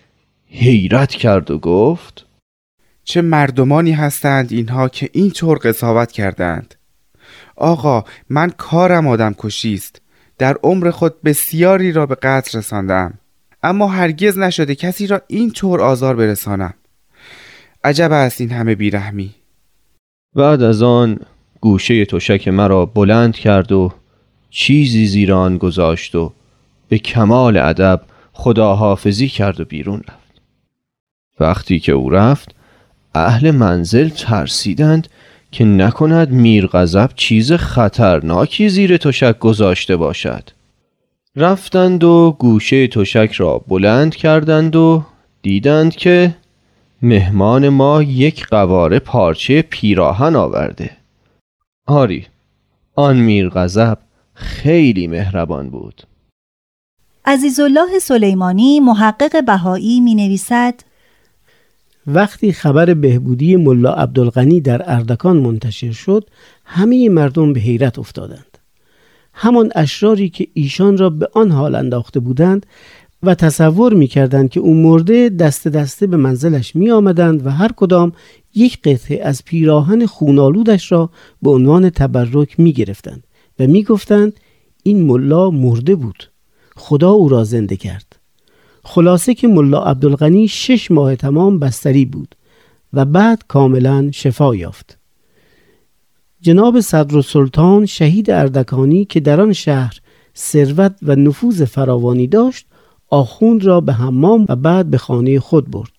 حیرت 0.47 1.11
کرد 1.11 1.51
و 1.51 1.59
گفت 1.59 2.25
چه 3.03 3.21
مردمانی 3.21 3.91
هستند 3.91 4.51
اینها 4.51 4.89
که 4.89 5.09
اینطور 5.13 5.57
قضاوت 5.57 6.11
کردند؟ 6.11 6.75
آقا 7.55 8.03
من 8.29 8.49
کارم 8.49 9.07
آدم 9.07 9.35
کشیست 9.37 10.00
در 10.41 10.57
عمر 10.63 10.91
خود 10.91 11.21
بسیاری 11.21 11.91
را 11.91 12.05
به 12.05 12.15
قتل 12.15 12.57
رساندم 12.57 13.13
اما 13.63 13.87
هرگز 13.87 14.37
نشده 14.37 14.75
کسی 14.75 15.07
را 15.07 15.21
این 15.27 15.51
طور 15.51 15.81
آزار 15.81 16.15
برسانم. 16.15 16.73
عجب 17.83 18.11
است 18.11 18.41
این 18.41 18.51
همه 18.51 18.75
بیرحمی. 18.75 19.35
بعد 20.35 20.63
از 20.63 20.83
آن 20.83 21.19
گوشه 21.59 22.05
تشک 22.05 22.47
مرا 22.47 22.85
بلند 22.85 23.35
کرد 23.35 23.71
و 23.71 23.93
چیزی 24.49 25.07
زیر 25.07 25.33
آن 25.33 25.57
گذاشت 25.57 26.15
و 26.15 26.33
به 26.89 26.97
کمال 26.97 27.57
ادب 27.57 28.01
خداحافظی 28.33 29.27
کرد 29.27 29.59
و 29.59 29.65
بیرون 29.65 30.01
رفت. 30.09 30.41
وقتی 31.39 31.79
که 31.79 31.91
او 31.91 32.09
رفت 32.09 32.55
اهل 33.15 33.51
منزل 33.51 34.09
ترسیدند 34.09 35.07
که 35.51 35.65
نکند 35.65 36.31
میر 36.31 36.67
غضب 36.67 37.09
چیز 37.15 37.51
خطرناکی 37.51 38.69
زیر 38.69 38.97
تشک 38.97 39.39
گذاشته 39.39 39.95
باشد. 39.95 40.49
رفتند 41.35 42.03
و 42.03 42.35
گوشه 42.39 42.87
تشک 42.87 43.31
را 43.31 43.61
بلند 43.67 44.15
کردند 44.15 44.75
و 44.75 45.03
دیدند 45.41 45.95
که 45.95 46.35
مهمان 47.01 47.69
ما 47.69 48.03
یک 48.03 48.47
قواره 48.47 48.99
پارچه 48.99 49.61
پیراهن 49.61 50.35
آورده. 50.35 50.89
آری 51.87 52.27
آن 52.95 53.17
میر 53.17 53.49
غضب 53.49 53.97
خیلی 54.33 55.07
مهربان 55.07 55.69
بود. 55.69 56.03
عزیزالله 57.25 57.99
سلیمانی 57.99 58.79
محقق 58.79 59.45
بهایی 59.45 59.99
می 59.99 60.15
نویسد 60.15 60.73
وقتی 62.07 62.51
خبر 62.51 62.93
بهبودی 62.93 63.55
ملا 63.55 63.93
عبدالغنی 63.93 64.61
در 64.61 64.81
اردکان 64.85 65.37
منتشر 65.37 65.91
شد 65.91 66.29
همه 66.65 67.09
مردم 67.09 67.53
به 67.53 67.59
حیرت 67.59 67.99
افتادند. 67.99 68.57
همان 69.33 69.71
اشراری 69.75 70.29
که 70.29 70.47
ایشان 70.53 70.97
را 70.97 71.09
به 71.09 71.29
آن 71.33 71.51
حال 71.51 71.75
انداخته 71.75 72.19
بودند 72.19 72.65
و 73.23 73.35
تصور 73.35 73.93
می 73.93 74.07
کردند 74.07 74.49
که 74.49 74.59
او 74.59 74.73
مرده 74.73 75.29
دست 75.29 75.67
دسته 75.67 76.07
به 76.07 76.17
منزلش 76.17 76.75
می 76.75 76.91
آمدند 76.91 77.45
و 77.45 77.49
هر 77.49 77.71
کدام 77.71 78.11
یک 78.55 78.81
قطعه 78.81 79.23
از 79.23 79.45
پیراهن 79.45 80.05
خونالودش 80.05 80.91
را 80.91 81.09
به 81.41 81.49
عنوان 81.49 81.89
تبرک 81.89 82.59
می 82.59 82.73
گرفتند 82.73 83.23
و 83.59 83.67
می 83.67 83.83
گفتند 83.83 84.33
این 84.83 85.03
ملا 85.03 85.49
مرده 85.49 85.95
بود 85.95 86.29
خدا 86.75 87.09
او 87.09 87.29
را 87.29 87.43
زنده 87.43 87.75
کرد. 87.75 88.10
خلاصه 88.83 89.33
که 89.33 89.47
ملا 89.47 89.83
عبدالغنی 89.83 90.47
شش 90.47 90.91
ماه 90.91 91.15
تمام 91.15 91.59
بستری 91.59 92.05
بود 92.05 92.35
و 92.93 93.05
بعد 93.05 93.43
کاملا 93.47 94.09
شفا 94.11 94.55
یافت 94.55 94.97
جناب 96.41 96.79
صدر 96.79 97.21
سلطان 97.21 97.85
شهید 97.85 98.31
اردکانی 98.31 99.05
که 99.05 99.19
در 99.19 99.41
آن 99.41 99.53
شهر 99.53 99.99
ثروت 100.37 100.95
و 101.01 101.15
نفوذ 101.15 101.63
فراوانی 101.63 102.27
داشت 102.27 102.65
آخوند 103.09 103.63
را 103.63 103.81
به 103.81 103.93
حمام 103.93 104.45
و 104.49 104.55
بعد 104.55 104.89
به 104.89 104.97
خانه 104.97 105.39
خود 105.39 105.71
برد 105.71 105.91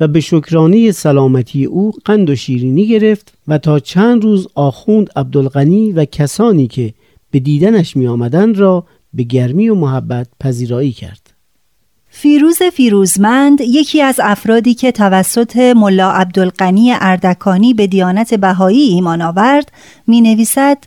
و 0.00 0.08
به 0.08 0.20
شکرانه 0.20 0.92
سلامتی 0.92 1.64
او 1.64 1.92
قند 2.04 2.30
و 2.30 2.36
شیرینی 2.36 2.88
گرفت 2.88 3.34
و 3.48 3.58
تا 3.58 3.78
چند 3.78 4.24
روز 4.24 4.48
آخوند 4.54 5.10
عبدالغنی 5.16 5.92
و 5.92 6.04
کسانی 6.04 6.66
که 6.66 6.94
به 7.30 7.40
دیدنش 7.40 7.96
می 7.96 8.06
آمدن 8.06 8.54
را 8.54 8.86
به 9.14 9.22
گرمی 9.22 9.68
و 9.68 9.74
محبت 9.74 10.28
پذیرایی 10.40 10.92
کرد. 10.92 11.21
فیروز 12.14 12.62
فیروزمند 12.62 13.60
یکی 13.60 14.02
از 14.02 14.20
افرادی 14.22 14.74
که 14.74 14.92
توسط 14.92 15.56
ملا 15.56 16.10
عبدالقنی 16.10 16.92
اردکانی 17.00 17.74
به 17.74 17.86
دیانت 17.86 18.34
بهایی 18.34 18.80
ایمان 18.80 19.22
آورد 19.22 19.72
می 20.06 20.20
نویسد 20.20 20.78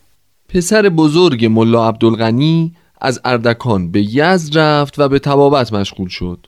پسر 0.49 0.89
بزرگ 0.89 1.45
ملا 1.45 1.87
عبدالغنی 1.87 2.75
از 3.01 3.21
اردکان 3.25 3.91
به 3.91 4.15
یزد 4.15 4.57
رفت 4.57 4.99
و 4.99 5.09
به 5.09 5.19
تبابت 5.19 5.73
مشغول 5.73 6.07
شد. 6.07 6.47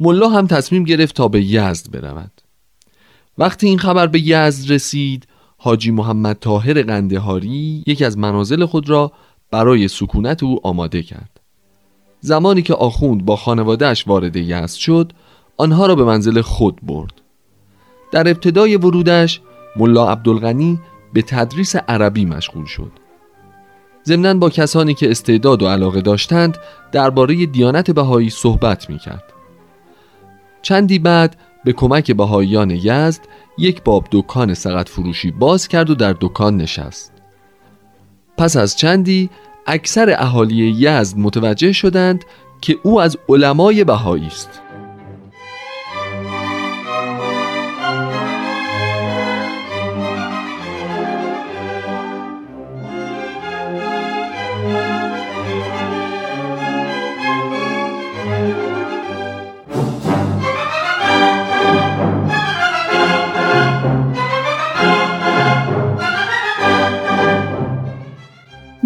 ملا 0.00 0.28
هم 0.28 0.46
تصمیم 0.46 0.84
گرفت 0.84 1.14
تا 1.14 1.28
به 1.28 1.42
یزد 1.44 1.90
برود. 1.90 2.32
وقتی 3.38 3.66
این 3.66 3.78
خبر 3.78 4.06
به 4.06 4.20
یزد 4.20 4.72
رسید 4.72 5.26
حاجی 5.56 5.90
محمد 5.90 6.36
طاهر 6.40 6.82
قندهاری 6.82 7.84
یکی 7.86 8.04
از 8.04 8.18
منازل 8.18 8.66
خود 8.66 8.90
را 8.90 9.12
برای 9.50 9.88
سکونت 9.88 10.42
او 10.42 10.66
آماده 10.66 11.02
کرد. 11.02 11.29
زمانی 12.20 12.62
که 12.62 12.74
آخوند 12.74 13.24
با 13.24 13.36
خانوادهش 13.36 14.06
وارد 14.06 14.36
یزد 14.36 14.76
شد 14.78 15.12
آنها 15.56 15.86
را 15.86 15.94
به 15.94 16.04
منزل 16.04 16.40
خود 16.40 16.80
برد 16.82 17.12
در 18.12 18.28
ابتدای 18.28 18.76
ورودش 18.76 19.40
ملا 19.76 20.10
عبدالغنی 20.10 20.80
به 21.12 21.22
تدریس 21.22 21.76
عربی 21.76 22.24
مشغول 22.24 22.64
شد 22.64 22.92
ضمنا 24.04 24.34
با 24.34 24.50
کسانی 24.50 24.94
که 24.94 25.10
استعداد 25.10 25.62
و 25.62 25.68
علاقه 25.68 26.00
داشتند 26.00 26.58
درباره 26.92 27.46
دیانت 27.46 27.90
بهایی 27.90 28.30
صحبت 28.30 28.90
می 28.90 28.98
کرد. 28.98 29.24
چندی 30.62 30.98
بعد 30.98 31.36
به 31.64 31.72
کمک 31.72 32.12
بهاییان 32.12 32.70
یزد 32.70 33.20
یک 33.58 33.82
باب 33.82 34.08
دکان 34.12 34.54
سقط 34.54 34.88
فروشی 34.88 35.30
باز 35.30 35.68
کرد 35.68 35.90
و 35.90 35.94
در 35.94 36.16
دکان 36.20 36.56
نشست. 36.56 37.12
پس 38.38 38.56
از 38.56 38.76
چندی 38.76 39.30
اکثر 39.66 40.14
اهالی 40.18 40.74
یزد 40.78 41.18
متوجه 41.18 41.72
شدند 41.72 42.24
که 42.60 42.78
او 42.82 43.00
از 43.00 43.18
علمای 43.28 43.84
بهایی 43.84 44.26
است. 44.26 44.60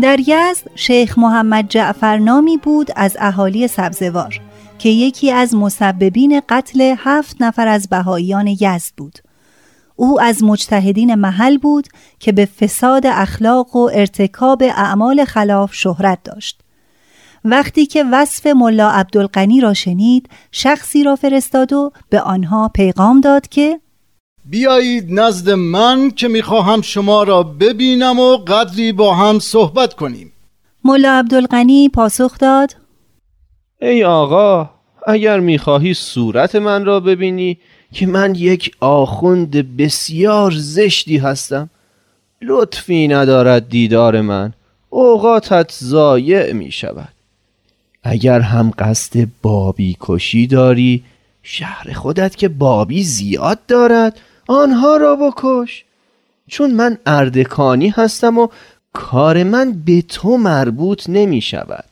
در 0.04 0.20
یزد 0.20 0.70
شیخ 0.74 1.18
محمد 1.18 1.68
جعفر 1.68 2.18
نامی 2.18 2.56
بود 2.56 2.90
از 2.96 3.16
اهالی 3.20 3.68
سبزوار 3.68 4.40
که 4.78 4.88
یکی 4.88 5.30
از 5.30 5.54
مسببین 5.54 6.42
قتل 6.48 6.94
هفت 6.98 7.36
نفر 7.40 7.68
از 7.68 7.88
بهاییان 7.88 8.46
یزد 8.46 8.92
بود. 8.96 9.18
او 9.96 10.20
از 10.20 10.42
مجتهدین 10.42 11.14
محل 11.14 11.58
بود 11.58 11.88
که 12.18 12.32
به 12.32 12.44
فساد 12.44 13.06
اخلاق 13.06 13.76
و 13.76 13.90
ارتکاب 13.94 14.62
اعمال 14.62 15.24
خلاف 15.24 15.74
شهرت 15.74 16.18
داشت. 16.24 16.60
وقتی 17.44 17.86
که 17.86 18.04
وصف 18.12 18.46
ملا 18.46 18.90
عبدالقنی 18.90 19.60
را 19.60 19.74
شنید 19.74 20.28
شخصی 20.52 21.04
را 21.04 21.16
فرستاد 21.16 21.72
و 21.72 21.92
به 22.08 22.20
آنها 22.20 22.68
پیغام 22.68 23.20
داد 23.20 23.48
که 23.48 23.80
بیایید 24.44 25.06
نزد 25.08 25.50
من 25.50 26.10
که 26.10 26.28
می‌خواهم 26.28 26.82
شما 26.82 27.22
را 27.22 27.42
ببینم 27.42 28.18
و 28.18 28.36
قدری 28.36 28.92
با 28.92 29.14
هم 29.14 29.38
صحبت 29.38 29.94
کنیم. 29.94 30.32
ملا 30.84 31.12
عبدالغنی 31.12 31.88
پاسخ 31.88 32.38
داد. 32.38 32.76
ای 33.82 34.04
آقا 34.04 34.70
اگر 35.06 35.40
می‌خواهی 35.40 35.94
صورت 35.94 36.54
من 36.54 36.84
را 36.84 37.00
ببینی 37.00 37.58
که 37.92 38.06
من 38.06 38.34
یک 38.34 38.76
آخوند 38.80 39.76
بسیار 39.76 40.52
زشتی 40.56 41.16
هستم 41.16 41.70
لطفی 42.42 43.08
ندارد 43.08 43.68
دیدار 43.68 44.20
من. 44.20 44.52
اوقاتت 44.90 45.72
ضایع 45.72 46.52
می 46.52 46.72
شود 46.72 47.08
اگر 48.02 48.40
هم 48.40 48.72
قصد 48.78 49.26
بابی 49.42 49.96
کشی 50.00 50.46
داری 50.46 51.04
شهر 51.42 51.92
خودت 51.92 52.36
که 52.36 52.48
بابی 52.48 53.02
زیاد 53.02 53.66
دارد 53.66 54.20
آنها 54.46 54.96
را 54.96 55.16
بکش. 55.16 55.84
چون 56.48 56.70
من 56.70 56.98
اردکانی 57.06 57.88
هستم 57.88 58.38
و 58.38 58.48
کار 58.92 59.42
من 59.42 59.72
به 59.72 60.02
تو 60.02 60.36
مربوط 60.36 61.04
نمی 61.08 61.40
شود. 61.40 61.84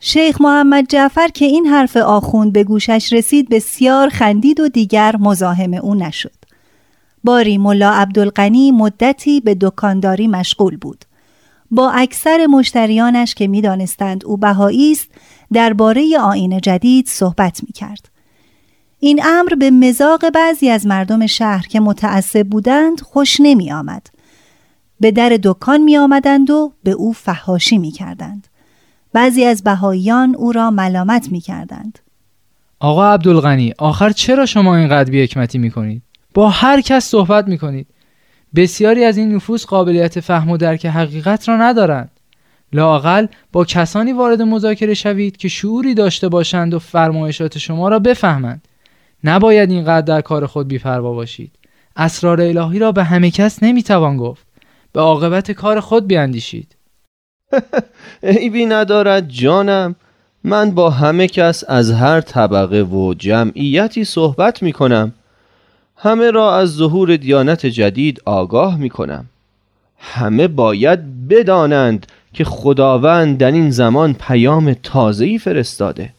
شیخ 0.00 0.40
محمد 0.40 0.86
جعفر 0.88 1.28
که 1.28 1.44
این 1.44 1.66
حرف 1.66 1.96
آخوند 1.96 2.52
به 2.52 2.64
گوشش 2.64 3.12
رسید 3.12 3.48
بسیار 3.48 4.08
خندید 4.08 4.60
و 4.60 4.68
دیگر 4.68 5.16
مزاحم 5.16 5.74
او 5.74 5.94
نشد. 5.94 6.42
باری 7.24 7.58
ملا 7.58 7.90
عبدالقنی 7.90 8.70
مدتی 8.70 9.40
به 9.40 9.56
دکانداری 9.60 10.28
مشغول 10.28 10.76
بود. 10.76 11.04
با 11.70 11.90
اکثر 11.90 12.46
مشتریانش 12.46 13.34
که 13.34 13.48
می‌دانستند 13.48 14.24
او 14.26 14.36
بهایی 14.36 14.92
است 14.92 15.08
درباره 15.52 16.18
آین 16.18 16.60
جدید 16.60 17.08
صحبت 17.08 17.60
می 17.66 17.72
کرد. 17.72 18.11
این 19.04 19.20
امر 19.24 19.54
به 19.54 19.70
مزاق 19.70 20.30
بعضی 20.30 20.70
از 20.70 20.86
مردم 20.86 21.26
شهر 21.26 21.66
که 21.66 21.80
متعصب 21.80 22.46
بودند 22.46 23.00
خوش 23.00 23.36
نمی 23.40 23.72
آمد. 23.72 24.06
به 25.00 25.10
در 25.10 25.38
دکان 25.42 25.80
می 25.80 25.96
آمدند 25.96 26.50
و 26.50 26.72
به 26.84 26.90
او 26.90 27.12
فهاشی 27.12 27.78
می 27.78 27.90
کردند. 27.90 28.46
بعضی 29.12 29.44
از 29.44 29.64
بهاییان 29.64 30.34
او 30.34 30.52
را 30.52 30.70
ملامت 30.70 31.28
می 31.32 31.40
کردند. 31.40 31.98
آقا 32.80 33.12
عبدالغنی 33.12 33.74
آخر 33.78 34.10
چرا 34.10 34.46
شما 34.46 34.76
اینقدر 34.76 35.10
بی 35.10 35.22
حکمتی 35.22 35.58
می 35.58 35.70
کنید؟ 35.70 36.02
با 36.34 36.50
هر 36.50 36.80
کس 36.80 37.04
صحبت 37.04 37.48
می 37.48 37.58
کنید. 37.58 37.86
بسیاری 38.54 39.04
از 39.04 39.16
این 39.16 39.34
نفوس 39.34 39.66
قابلیت 39.66 40.20
فهم 40.20 40.50
و 40.50 40.56
درک 40.56 40.86
حقیقت 40.86 41.48
را 41.48 41.56
ندارند 41.56 42.10
لاقل 42.72 43.26
با 43.52 43.64
کسانی 43.64 44.12
وارد 44.12 44.42
مذاکره 44.42 44.94
شوید 44.94 45.36
که 45.36 45.48
شعوری 45.48 45.94
داشته 45.94 46.28
باشند 46.28 46.74
و 46.74 46.78
فرمایشات 46.78 47.58
شما 47.58 47.88
را 47.88 47.98
بفهمند 47.98 48.68
نباید 49.24 49.70
اینقدر 49.70 50.06
در 50.06 50.20
کار 50.20 50.46
خود 50.46 50.68
بیپروا 50.68 51.12
باشید. 51.12 51.50
اسرار 51.96 52.40
الهی 52.40 52.78
را 52.78 52.92
به 52.92 53.04
همه 53.04 53.30
کس 53.30 53.62
نمی‌توان 53.62 54.16
گفت. 54.16 54.46
به 54.92 55.00
عاقبت 55.00 55.50
کار 55.50 55.80
خود 55.80 56.06
بیاندیشید. 56.06 56.76
عیبی 58.22 58.66
ندارد 58.66 59.28
جانم. 59.28 59.94
من 60.44 60.70
با 60.70 60.90
همه 60.90 61.26
کس 61.26 61.64
از 61.68 61.90
هر 61.90 62.20
طبقه 62.20 62.82
و 62.82 63.14
جمعیتی 63.14 64.04
صحبت 64.04 64.62
می 64.62 64.72
کنم 64.72 65.12
همه 65.96 66.30
را 66.30 66.56
از 66.56 66.68
ظهور 66.68 67.16
دیانت 67.16 67.66
جدید 67.66 68.22
آگاه 68.24 68.76
می 68.76 68.90
کنم 68.90 69.24
همه 69.98 70.48
باید 70.48 71.28
بدانند 71.28 72.06
که 72.32 72.44
خداوند 72.44 73.38
در 73.38 73.52
این 73.52 73.70
زمان 73.70 74.14
پیام 74.14 74.74
تازه‌ای 74.74 75.38
فرستاده. 75.38 76.12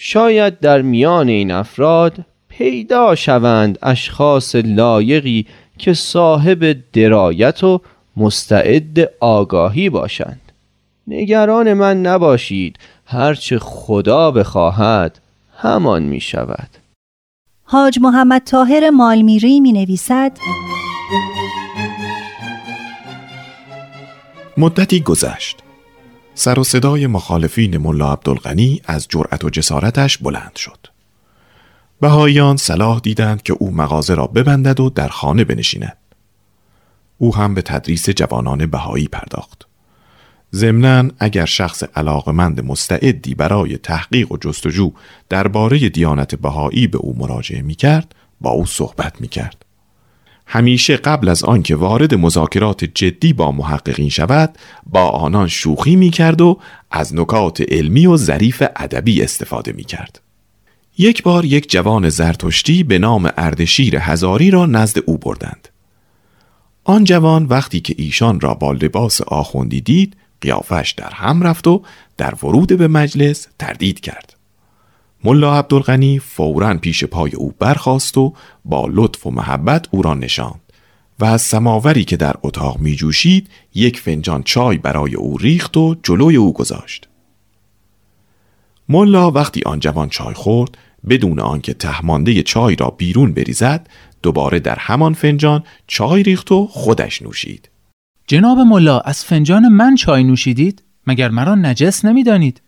شاید 0.00 0.60
در 0.60 0.82
میان 0.82 1.28
این 1.28 1.50
افراد 1.50 2.16
پیدا 2.48 3.14
شوند 3.14 3.78
اشخاص 3.82 4.54
لایقی 4.54 5.46
که 5.78 5.94
صاحب 5.94 6.76
درایت 6.92 7.64
و 7.64 7.80
مستعد 8.16 9.10
آگاهی 9.20 9.90
باشند. 9.90 10.52
نگران 11.06 11.72
من 11.74 12.02
نباشید 12.02 12.78
هرچه 13.06 13.58
خدا 13.58 14.30
بخواهد 14.30 15.20
همان 15.56 16.02
می 16.02 16.20
شود 16.20 16.68
حاج 17.62 17.98
محمد 18.00 18.42
طاهر 18.44 18.90
مالمیری 18.90 19.60
می 19.60 19.72
نویسد 19.72 20.32
مدتی 24.56 25.00
گذشت. 25.00 25.67
سر 26.38 26.58
و 26.58 26.64
صدای 26.64 27.06
مخالفین 27.06 27.78
ملا 27.78 28.12
عبدالغنی 28.12 28.80
از 28.84 29.06
جرأت 29.08 29.44
و 29.44 29.50
جسارتش 29.50 30.18
بلند 30.18 30.56
شد. 30.56 30.86
بهاییان 32.00 32.56
صلاح 32.56 33.00
دیدند 33.00 33.42
که 33.42 33.52
او 33.52 33.70
مغازه 33.70 34.14
را 34.14 34.26
ببندد 34.26 34.80
و 34.80 34.90
در 34.90 35.08
خانه 35.08 35.44
بنشیند. 35.44 35.96
او 37.18 37.36
هم 37.36 37.54
به 37.54 37.62
تدریس 37.62 38.10
جوانان 38.10 38.66
بهایی 38.66 39.08
پرداخت. 39.08 39.66
ضمنا 40.54 41.10
اگر 41.18 41.44
شخص 41.44 41.82
علاقمند 41.96 42.64
مستعدی 42.64 43.34
برای 43.34 43.78
تحقیق 43.78 44.32
و 44.32 44.36
جستجو 44.36 44.92
درباره 45.28 45.88
دیانت 45.88 46.34
بهایی 46.34 46.86
به 46.86 46.98
او 46.98 47.16
مراجعه 47.18 47.62
می 47.62 47.74
کرد 47.74 48.14
با 48.40 48.50
او 48.50 48.66
صحبت 48.66 49.20
می 49.20 49.28
کرد. 49.28 49.64
همیشه 50.50 50.96
قبل 50.96 51.28
از 51.28 51.44
آنکه 51.44 51.76
وارد 51.76 52.14
مذاکرات 52.14 52.84
جدی 52.84 53.32
با 53.32 53.52
محققین 53.52 54.08
شود 54.08 54.58
با 54.86 55.08
آنان 55.08 55.48
شوخی 55.48 55.96
می 55.96 56.10
کرد 56.10 56.40
و 56.40 56.58
از 56.90 57.14
نکات 57.14 57.60
علمی 57.60 58.06
و 58.06 58.16
ظریف 58.16 58.62
ادبی 58.76 59.22
استفاده 59.22 59.72
می 59.72 59.84
کرد. 59.84 60.20
یک 60.98 61.22
بار 61.22 61.44
یک 61.44 61.70
جوان 61.70 62.08
زرتشتی 62.08 62.82
به 62.82 62.98
نام 62.98 63.30
اردشیر 63.36 63.96
هزاری 63.96 64.50
را 64.50 64.66
نزد 64.66 64.98
او 65.06 65.18
بردند. 65.18 65.68
آن 66.84 67.04
جوان 67.04 67.44
وقتی 67.44 67.80
که 67.80 67.94
ایشان 67.98 68.40
را 68.40 68.54
با 68.54 68.72
لباس 68.72 69.20
آخوندی 69.20 69.80
دید 69.80 70.16
قیافش 70.40 70.94
در 70.96 71.10
هم 71.10 71.42
رفت 71.42 71.66
و 71.66 71.82
در 72.16 72.34
ورود 72.42 72.78
به 72.78 72.88
مجلس 72.88 73.48
تردید 73.58 74.00
کرد. 74.00 74.37
ملا 75.24 75.58
عبدالغنی 75.58 76.18
فورا 76.18 76.74
پیش 76.74 77.04
پای 77.04 77.34
او 77.34 77.54
برخاست 77.58 78.18
و 78.18 78.32
با 78.64 78.88
لطف 78.90 79.26
و 79.26 79.30
محبت 79.30 79.86
او 79.90 80.02
را 80.02 80.14
نشاند 80.14 80.60
و 81.20 81.24
از 81.24 81.42
سماوری 81.42 82.04
که 82.04 82.16
در 82.16 82.34
اتاق 82.42 82.78
می 82.78 82.96
جوشید 82.96 83.50
یک 83.74 84.00
فنجان 84.00 84.42
چای 84.42 84.78
برای 84.78 85.14
او 85.14 85.38
ریخت 85.38 85.76
و 85.76 85.96
جلوی 86.02 86.36
او 86.36 86.52
گذاشت. 86.52 87.08
ملا 88.88 89.30
وقتی 89.30 89.62
آن 89.66 89.80
جوان 89.80 90.08
چای 90.08 90.34
خورد 90.34 90.78
بدون 91.08 91.40
آنکه 91.40 91.74
تهمانده 91.74 92.42
چای 92.42 92.76
را 92.76 92.90
بیرون 92.90 93.32
بریزد 93.32 93.88
دوباره 94.22 94.60
در 94.60 94.76
همان 94.78 95.14
فنجان 95.14 95.62
چای 95.86 96.22
ریخت 96.22 96.52
و 96.52 96.66
خودش 96.66 97.22
نوشید. 97.22 97.70
جناب 98.26 98.58
ملا 98.58 99.00
از 99.00 99.24
فنجان 99.24 99.68
من 99.68 99.94
چای 99.94 100.24
نوشیدید 100.24 100.82
مگر 101.06 101.28
مرا 101.28 101.54
نجس 101.54 102.04
نمی‌دانید 102.04 102.62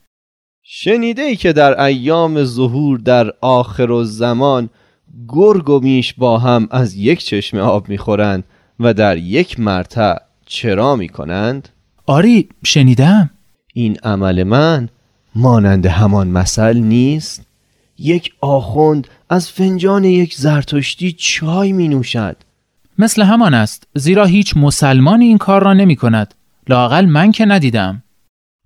شنیده 0.73 1.23
ای 1.23 1.37
که 1.37 1.53
در 1.53 1.83
ایام 1.83 2.45
ظهور 2.45 2.99
در 2.99 3.33
آخر 3.41 3.91
و 3.91 4.05
زمان 4.05 4.69
گرگ 5.29 5.71
و 5.71 5.81
میش 5.81 6.15
با 6.15 6.39
هم 6.39 6.69
از 6.71 6.95
یک 6.95 7.25
چشمه 7.25 7.61
آب 7.61 7.89
می‌خورند 7.89 8.45
و 8.81 8.95
در 8.95 9.17
یک 9.17 9.61
مرتع 9.61 10.15
چرا 10.47 10.97
می‌کنند؟ 10.97 11.69
آری 12.07 12.49
شنیدم 12.65 13.31
این 13.75 13.97
عمل 14.03 14.43
من 14.43 14.89
مانند 15.35 15.87
همان 15.87 16.29
مثل 16.29 16.77
نیست؟ 16.77 17.47
یک 17.99 18.33
آخوند 18.41 19.09
از 19.31 19.51
فنجان 19.51 20.05
یک 20.05 20.37
زرتشتی 20.37 21.13
چای 21.13 21.73
می 21.73 21.89
نوشد 21.89 22.37
مثل 22.99 23.23
همان 23.23 23.55
است 23.55 23.87
زیرا 23.95 24.25
هیچ 24.25 24.57
مسلمانی 24.57 25.25
این 25.25 25.39
کار 25.39 25.63
را 25.63 25.73
نمی 25.73 25.97
کند 25.97 26.35
لاقل 26.69 27.05
من 27.05 27.33
که 27.33 27.47
ندیدم 27.47 28.03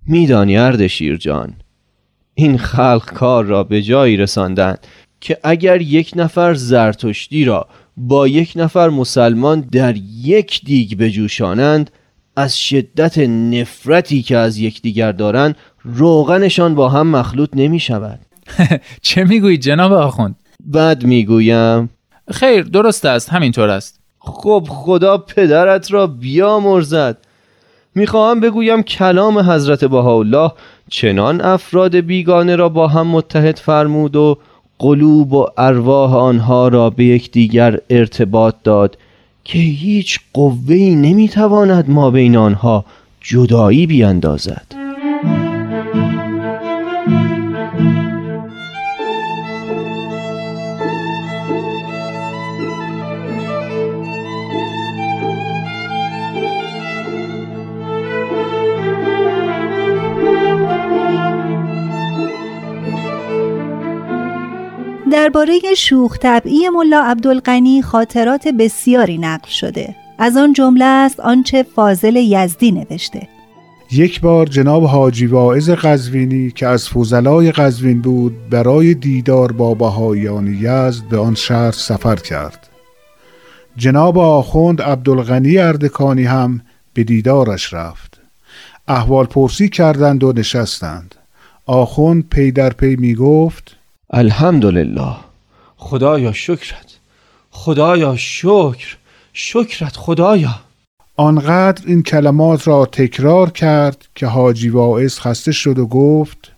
میدانی 0.07 0.57
اردشیر 0.57 1.17
جان 1.17 1.53
این 2.35 2.57
خلق 2.57 3.05
کار 3.05 3.45
را 3.45 3.63
به 3.63 3.81
جایی 3.81 4.17
رساندند 4.17 4.87
که 5.21 5.37
اگر 5.43 5.81
یک 5.81 6.11
نفر 6.15 6.53
زرتشتی 6.53 7.45
را 7.45 7.67
با 7.97 8.27
یک 8.27 8.53
نفر 8.55 8.89
مسلمان 8.89 9.61
در 9.61 9.95
یک 10.23 10.61
دیگ 10.65 10.97
بجوشانند 10.97 11.91
از 12.35 12.59
شدت 12.59 13.17
نفرتی 13.17 14.21
که 14.23 14.37
از 14.37 14.57
یکدیگر 14.57 15.11
دارند 15.11 15.55
روغنشان 15.83 16.75
با 16.75 16.89
هم 16.89 17.07
مخلوط 17.07 17.49
نمی 17.53 17.79
شود. 17.79 18.19
چه 19.01 19.23
می‌گویید 19.23 19.61
جناب 19.61 19.93
آخوند؟ 19.93 20.35
بد 20.73 21.03
می‌گویم. 21.03 21.89
خیر 22.31 22.63
درست 22.63 23.05
است 23.05 23.29
همینطور 23.29 23.69
است. 23.69 23.99
خب 24.19 24.67
خدا 24.69 25.17
پدرت 25.17 25.91
را 25.91 26.07
بیامرزد. 26.07 27.17
می‌خواهم 27.95 28.39
بگویم 28.39 28.83
کلام 28.83 29.39
حضرت 29.39 29.85
بهاءالله 29.85 30.51
چنان 30.89 31.41
افراد 31.41 31.95
بیگانه 31.95 32.55
را 32.55 32.69
با 32.69 32.87
هم 32.87 33.07
متحد 33.07 33.57
فرمود 33.57 34.15
و 34.15 34.37
قلوب 34.79 35.33
و 35.33 35.47
ارواح 35.57 36.15
آنها 36.15 36.67
را 36.67 36.89
به 36.89 37.05
یکدیگر 37.05 37.79
ارتباط 37.89 38.55
داد 38.63 38.97
که 39.43 39.59
هیچ 39.59 40.19
قوهی 40.33 40.95
نمی‌تواند 40.95 41.89
ما 41.89 42.11
بین 42.11 42.37
آنها 42.37 42.85
جدایی 43.21 43.87
بیاندازد. 43.87 44.84
درباره 65.11 65.59
شوخ 65.77 66.17
طبعی 66.19 66.69
ملا 66.69 67.03
عبدالغنی 67.03 67.81
خاطرات 67.81 68.47
بسیاری 68.47 69.17
نقل 69.17 69.49
شده. 69.49 69.95
از 70.17 70.37
آن 70.37 70.53
جمله 70.53 70.85
است 70.85 71.19
آنچه 71.19 71.63
فاضل 71.75 72.15
یزدی 72.15 72.71
نوشته. 72.71 73.27
یک 73.91 74.21
بار 74.21 74.45
جناب 74.45 74.83
حاجی 74.83 75.25
واعظ 75.25 75.69
قزوینی 75.69 76.51
که 76.51 76.67
از 76.67 76.89
فوزلای 76.89 77.51
قزوین 77.51 78.01
بود 78.01 78.49
برای 78.49 78.93
دیدار 78.93 79.51
با 79.51 79.73
بهاییان 79.73 80.47
یزد 80.47 81.03
به 81.09 81.17
آن 81.17 81.35
شهر 81.35 81.71
سفر 81.71 82.15
کرد. 82.15 82.69
جناب 83.77 84.17
آخوند 84.17 84.81
عبدالغنی 84.81 85.57
اردکانی 85.57 86.23
هم 86.23 86.61
به 86.93 87.03
دیدارش 87.03 87.73
رفت. 87.73 88.21
احوال 88.87 89.25
پرسی 89.25 89.69
کردند 89.69 90.23
و 90.23 90.33
نشستند. 90.33 91.15
آخوند 91.65 92.29
پی 92.29 92.51
در 92.51 92.69
پی 92.69 92.95
می 92.95 93.15
گفت 93.15 93.75
الحمدلله. 94.09 95.15
خدایا 95.77 96.31
شکرت. 96.31 96.99
خدایا 97.51 98.15
شکر. 98.15 98.97
شکرت 99.33 99.97
خدایا. 99.97 100.55
آنقدر 101.17 101.83
این 101.87 102.03
کلمات 102.03 102.67
را 102.67 102.85
تکرار 102.85 103.49
کرد 103.49 104.05
که 104.15 104.27
حاجی 104.27 104.69
واعظ 104.69 105.19
خسته 105.19 105.51
شد 105.51 105.79
و 105.79 105.87
گفت 105.87 106.51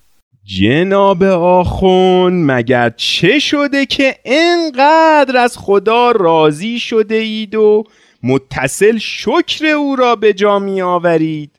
جناب 0.44 1.24
آخون 1.24 2.46
مگر 2.46 2.90
چه 2.90 3.40
شده 3.40 3.86
که 3.86 4.16
انقدر 4.26 5.38
از 5.38 5.58
خدا 5.58 6.12
راضی 6.12 6.80
شده 6.80 7.16
اید 7.16 7.56
و 7.56 7.84
متصل 8.24 8.98
شکر 8.98 9.66
او 9.66 9.96
را 9.96 10.16
به 10.16 10.34
جا 10.34 10.60
می 10.60 10.82
آورید 10.82 11.52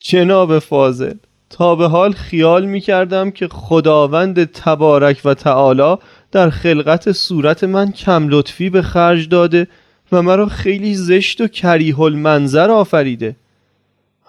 جناب 0.00 0.58
فاضل 0.58 1.14
تا 1.50 1.74
به 1.74 1.88
حال 1.88 2.12
خیال 2.12 2.64
می 2.64 2.80
کردم 2.80 3.30
که 3.30 3.48
خداوند 3.48 4.44
تبارک 4.44 5.20
و 5.24 5.34
تعالی 5.34 5.96
در 6.32 6.50
خلقت 6.50 7.12
صورت 7.12 7.64
من 7.64 7.92
کم 7.92 8.28
لطفی 8.28 8.70
به 8.70 8.82
خرج 8.82 9.28
داده 9.28 9.68
و 10.12 10.22
مرا 10.22 10.46
خیلی 10.46 10.94
زشت 10.94 11.40
و 11.40 11.46
کریه 11.46 12.00
المنظر 12.00 12.70
آفریده. 12.70 13.36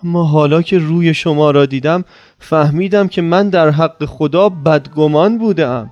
اما 0.04 0.24
حالا 0.24 0.62
که 0.62 0.78
روی 0.78 1.14
شما 1.14 1.52
را 1.52 1.66
دیدم 1.66 2.06
فهمیدم 2.40 3.08
که 3.08 3.22
من 3.22 3.50
در 3.50 3.70
حق 3.70 4.06
خدا 4.06 4.50
بدگمان 4.50 5.38
بودم 5.38 5.92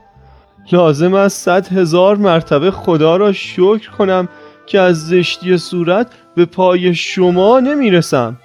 لازم 0.72 1.14
است 1.14 1.46
صد 1.46 1.68
هزار 1.68 2.16
مرتبه 2.16 2.72
خدا 2.72 3.18
را 3.18 3.34
شکر 3.34 3.90
کنم 3.98 4.30
که 4.66 4.80
از 4.80 5.08
زشتی 5.08 5.58
صورت 5.58 6.08
به 6.36 6.46
پای 6.46 6.96
شما 6.96 7.60
نمی‌رسم. 7.60 8.38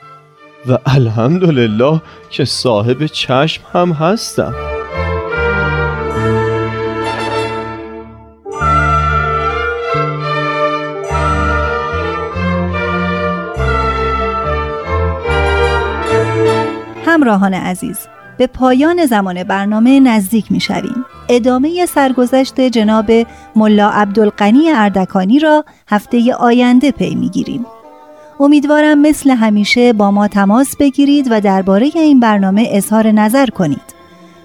و 0.68 0.78
الحمدلله 0.86 2.02
که 2.30 2.44
صاحب 2.44 3.06
چشم 3.06 3.62
هم 3.72 3.92
هستم 3.92 4.54
همراهان 17.06 17.54
عزیز 17.54 17.98
به 18.38 18.46
پایان 18.46 19.06
زمان 19.06 19.44
برنامه 19.44 20.00
نزدیک 20.00 20.52
می 20.52 20.60
شویم. 20.60 21.04
ادامه 21.28 21.86
سرگذشت 21.86 22.60
جناب 22.60 23.10
ملا 23.56 23.90
عبدالقنی 23.90 24.70
اردکانی 24.70 25.38
را 25.38 25.64
هفته 25.88 26.34
آینده 26.34 26.90
پی 26.90 27.14
می 27.14 27.28
گیریم. 27.28 27.66
امیدوارم 28.40 29.00
مثل 29.00 29.30
همیشه 29.30 29.92
با 29.92 30.10
ما 30.10 30.28
تماس 30.28 30.76
بگیرید 30.76 31.28
و 31.30 31.40
درباره 31.40 31.90
این 31.94 32.20
برنامه 32.20 32.68
اظهار 32.70 33.06
نظر 33.06 33.46
کنید. 33.46 33.94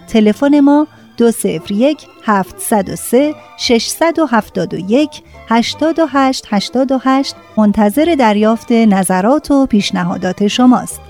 تلفن 0.07 0.59
ما 0.59 0.87
201 1.17 2.07
703 2.23 3.35
671 3.57 5.23
88 5.49 6.47
88 6.49 7.35
منتظر 7.57 8.15
دریافت 8.19 8.71
نظرات 8.71 9.51
و 9.51 9.65
پیشنهادات 9.65 10.47
شماست. 10.47 11.01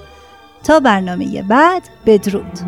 تا 0.63 0.79
برنامه 0.79 1.43
بعد 1.43 1.81
بدرود 2.05 2.59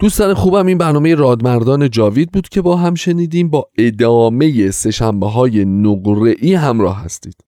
دوستان 0.00 0.34
خوبم 0.34 0.66
این 0.66 0.78
برنامه 0.78 1.14
رادمردان 1.14 1.90
جاوید 1.90 2.32
بود 2.32 2.48
که 2.48 2.62
با 2.62 2.76
هم 2.76 2.94
شنیدیم 2.94 3.50
با 3.50 3.70
ادامه 3.78 4.70
سشنبه 4.70 5.26
های 5.26 5.64
نقره‌ای 5.64 6.54
همراه 6.54 7.04
هستید. 7.04 7.44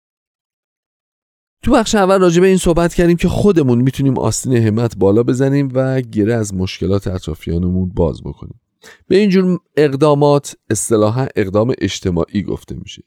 تو 1.63 1.73
بخش 1.73 1.95
اول 1.95 2.21
راجع 2.21 2.41
به 2.41 2.47
این 2.47 2.57
صحبت 2.57 2.95
کردیم 2.95 3.17
که 3.17 3.29
خودمون 3.29 3.81
می‌تونیم 3.81 4.19
آستین 4.19 4.53
همت 4.53 4.97
بالا 4.97 5.23
بزنیم 5.23 5.71
و 5.75 6.01
گره 6.01 6.35
از 6.35 6.55
مشکلات 6.55 7.07
اطرافیانمون 7.07 7.89
باز 7.89 8.23
بکنیم. 8.23 8.61
به 9.09 9.17
اینجور 9.17 9.59
اقدامات 9.77 10.57
اصطلاحا 10.71 11.27
اقدام 11.37 11.75
اجتماعی 11.79 12.43
گفته 12.43 12.75
میشه. 12.75 13.03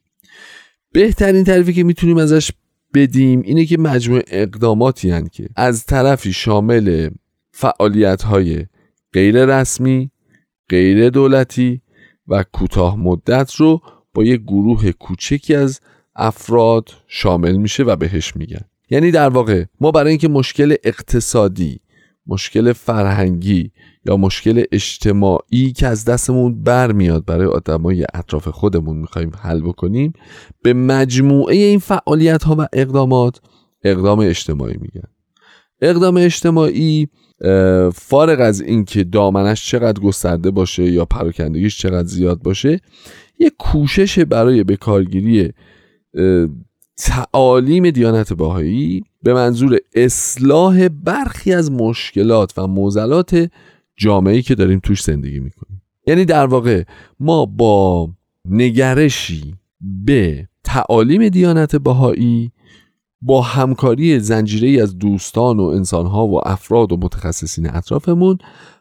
بهترین 0.92 1.44
تعریفی 1.44 1.74
که 1.74 1.84
می‌تونیم 1.84 2.18
ازش 2.18 2.52
بدیم 2.94 3.42
اینه 3.42 3.66
که 3.66 3.78
مجموع 3.78 4.22
اقداماتی 4.28 5.10
هن 5.10 5.28
که 5.28 5.50
از 5.56 5.86
طرفی 5.86 6.34
شامل 6.34 7.10
فعالیت 7.52 8.24
های 8.24 8.66
غیر 9.14 9.46
رسمی، 9.46 10.12
غیر 10.70 11.10
دولتی 11.10 11.82
و 12.28 12.44
کوتاه 12.44 12.98
مدت 12.98 13.56
رو 13.56 13.82
با 14.14 14.24
یک 14.24 14.42
گروه 14.42 14.92
کوچکی 14.92 15.56
از 15.56 15.80
افراد 16.16 16.90
شامل 17.08 17.58
میشه 17.58 17.84
و 17.84 17.96
بهش 17.96 18.36
میگن. 18.36 18.62
یعنی 18.90 19.12
در 19.12 19.30
واقع 19.30 19.66
ما 19.80 19.92
برای 19.92 20.10
اینکه 20.10 20.28
مشکل 20.28 20.76
اقتصادی 20.84 21.80
مشکل 22.28 22.74
فرهنگی 22.74 23.72
یا 24.06 24.18
مشکل 24.18 24.64
اجتماعی 24.72 25.72
که 25.72 25.88
از 25.88 26.06
دستمون 26.06 26.64
برمیاد 26.64 27.26
برای 27.26 27.48
آدمای 27.48 28.06
اطراف 28.14 28.48
خودمون 28.48 28.98
می‌خوایم 28.98 29.32
حل 29.42 29.62
بکنیم 29.62 30.14
به 30.62 30.74
مجموعه 30.74 31.56
این 31.56 31.80
فعالیت 31.80 32.44
ها 32.44 32.56
و 32.60 32.68
اقدامات 32.74 33.42
اقدام 33.84 34.20
اجتماعی 34.20 34.78
میگن. 34.82 35.08
اقدام 35.82 36.18
اجتماعی 36.18 37.08
فارغ 37.94 38.40
از 38.40 38.62
اینکه 38.62 39.04
دامنش 39.04 39.70
چقدر 39.70 40.00
گسترده 40.02 40.52
باشه 40.52 40.92
یا 40.92 41.06
پراکندگیش 41.06 41.78
چقدر 41.78 42.08
زیاد 42.08 42.42
باشه 42.42 42.80
یه 43.40 43.50
کوشش 43.60 44.20
برای 44.20 44.64
بکارگیری 44.64 45.52
تعالیم 46.98 47.90
دیانت 47.90 48.34
باهایی 48.34 49.04
به 49.24 49.34
منظور 49.34 49.78
اصلاح 49.96 50.88
برخی 50.88 51.54
از 51.54 51.72
مشکلات 51.72 52.54
و 52.58 52.68
موزلات 52.68 53.50
جامعه‌ای 53.98 54.42
که 54.42 54.56
داریم 54.56 54.80
توش 54.80 55.04
زندگی 55.04 55.40
می‌کنیم. 55.40 55.82
یعنی 56.08 56.26
در 56.26 56.46
واقع 56.46 56.84
ما 57.20 57.46
با 57.46 58.10
نگرشی 58.50 59.56
به 60.06 60.48
تعالیم 60.64 61.30
دیانت 61.30 61.76
باهایی 61.76 62.52
با 63.26 63.42
همکاری 63.42 64.20
زنجیره 64.20 64.84
از 64.84 64.98
دوستان 64.98 65.60
و 65.60 65.64
انسانها 65.64 66.28
و 66.28 66.48
افراد 66.48 66.92
و 66.92 66.98
متخصصین 66.98 67.70
اطرافمون 67.70 68.38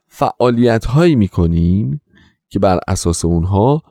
فعالیت 0.09 0.85
هایی 0.85 1.15
می‌کنیم 1.17 2.01
که 2.49 2.59
بر 2.59 2.79
اساس 2.89 3.25
اونها 3.25 3.83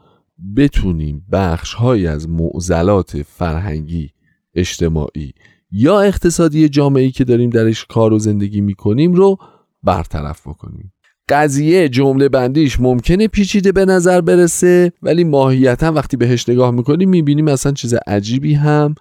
بتونیم 0.58 1.26
بخش 1.32 1.74
های 1.74 2.08
از 2.08 2.30
معضلات 2.30 3.22
فرهنگی 3.22 4.10
اجتماعی 4.56 5.34
یا 5.72 6.02
اقتصادی 6.02 6.70
جامعی 6.70 7.12
که 7.12 7.24
داریم 7.24 7.50
درش 7.50 7.86
کار 7.86 8.14
و 8.14 8.20
زندگی 8.20 8.62
می‌کنیم 8.62 9.14
رو 9.14 9.38
برطرف 9.84 10.48
بکنیم. 10.48 10.94
قضیه 11.30 11.90
جمله 11.90 12.30
بندیش 12.30 12.80
ممکنه 12.80 13.28
پیچیده 13.28 13.72
به 13.72 13.86
نظر 13.86 14.22
برسه 14.22 14.92
ولی 15.02 15.24
ماهیتا 15.24 15.92
وقتی 15.92 16.18
بهش 16.18 16.50
نگاه 16.50 16.72
می‌کنیم 16.72 17.10
می‌بینیم 17.10 17.48
اصلا 17.48 17.72
چیز 17.72 17.94
عجیبی 18.08 18.54
هم 18.54 18.96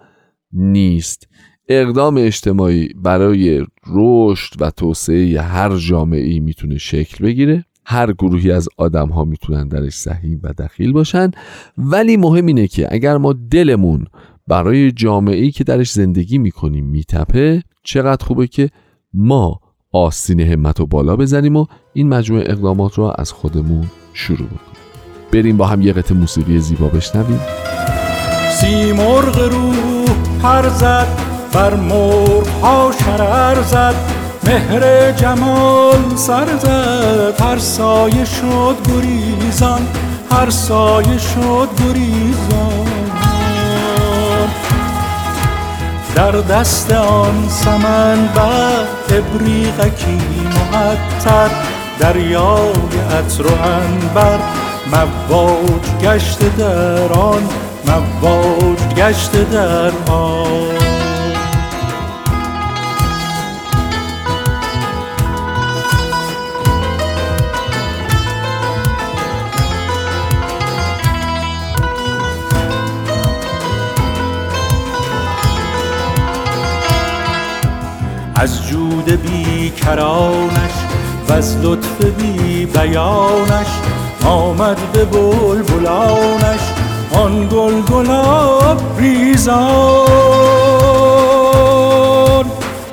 نیست. 0.53 1.27
اقدام 1.67 2.17
اجتماعی 2.17 2.89
برای 2.95 3.65
رشد 3.87 4.61
و 4.61 4.71
توسعه 4.71 5.41
هر 5.41 5.77
جامعه 5.77 6.39
می‌تونه 6.39 6.77
شکل 6.77 7.25
بگیره. 7.25 7.65
هر 7.85 8.13
گروهی 8.13 8.51
از 8.51 8.69
آدم 8.77 9.09
ها 9.09 9.25
می‌تونن 9.25 9.67
درش 9.67 9.93
سهیم 9.93 10.39
و 10.43 10.53
دخیل 10.53 10.91
باشن. 10.91 11.31
ولی 11.77 12.17
مهم 12.17 12.45
اینه 12.45 12.67
که 12.67 12.87
اگر 12.91 13.17
ما 13.17 13.33
دلمون 13.33 14.05
برای 14.47 14.91
جامعه 14.91 15.51
که 15.51 15.63
درش 15.63 15.91
زندگی 15.91 16.37
می‌کنیم 16.37 16.85
میتپه 16.85 17.63
چقدر 17.83 18.25
خوبه 18.25 18.47
که 18.47 18.69
ما 19.13 19.59
آستین 19.91 20.39
همت 20.39 20.79
و 20.79 20.85
بالا 20.85 21.15
بزنیم 21.15 21.55
و 21.55 21.65
این 21.93 22.09
مجموعه 22.09 22.43
اقدامات 22.51 22.93
رو 22.93 23.13
از 23.17 23.31
خودمون 23.31 23.87
شروع 24.13 24.47
کنیم 24.47 24.59
بریم 25.31 25.57
با 25.57 25.67
هم 25.67 25.81
یه 25.81 25.93
قطع 25.93 26.15
موسیقی 26.15 26.59
زیبا 26.59 26.87
بشنویم. 26.87 27.39
سیمرغ 28.51 29.39
رو 29.39 29.90
پر 30.43 30.69
زد 30.69 31.07
بر 31.53 31.73
ها 32.61 32.91
شرر 32.99 33.61
زد. 33.61 33.95
مهر 34.43 35.11
جمال 35.11 36.15
سر 36.15 36.47
زد. 36.57 37.41
هر 37.41 37.57
سایه 37.57 38.25
شد 38.25 38.75
گریزان 38.87 39.87
هر 40.31 40.49
سایه 40.49 41.17
شد 41.17 41.69
گریزان. 41.79 42.91
در 46.15 46.31
دست 46.31 46.91
آن 46.91 47.49
سمن 47.49 48.29
بر 48.35 48.85
ابریقکی 49.17 50.21
محتر 50.71 51.49
دریای 51.99 52.71
عطر 53.19 53.47
و 53.47 53.51
انبر 53.63 54.39
مواج 54.91 56.03
گشت 56.03 56.57
در 56.57 57.13
آن 57.13 57.43
مواج 57.85 58.79
گشت 58.95 59.31
در 59.51 59.91
آن 60.11 60.81
از 78.41 78.67
جود 78.67 79.05
بی 79.05 79.69
کرانش 79.69 80.71
و 81.29 81.33
از 81.33 81.57
لطف 81.57 82.05
بی 82.05 82.65
بیانش 82.65 83.67
آمد 84.25 84.77
به 84.93 85.05
بلبلانش. 85.05 86.80
آن 87.13 87.47
گل 87.47 87.81
گلاب 87.81 88.81
ریزان 88.99 89.65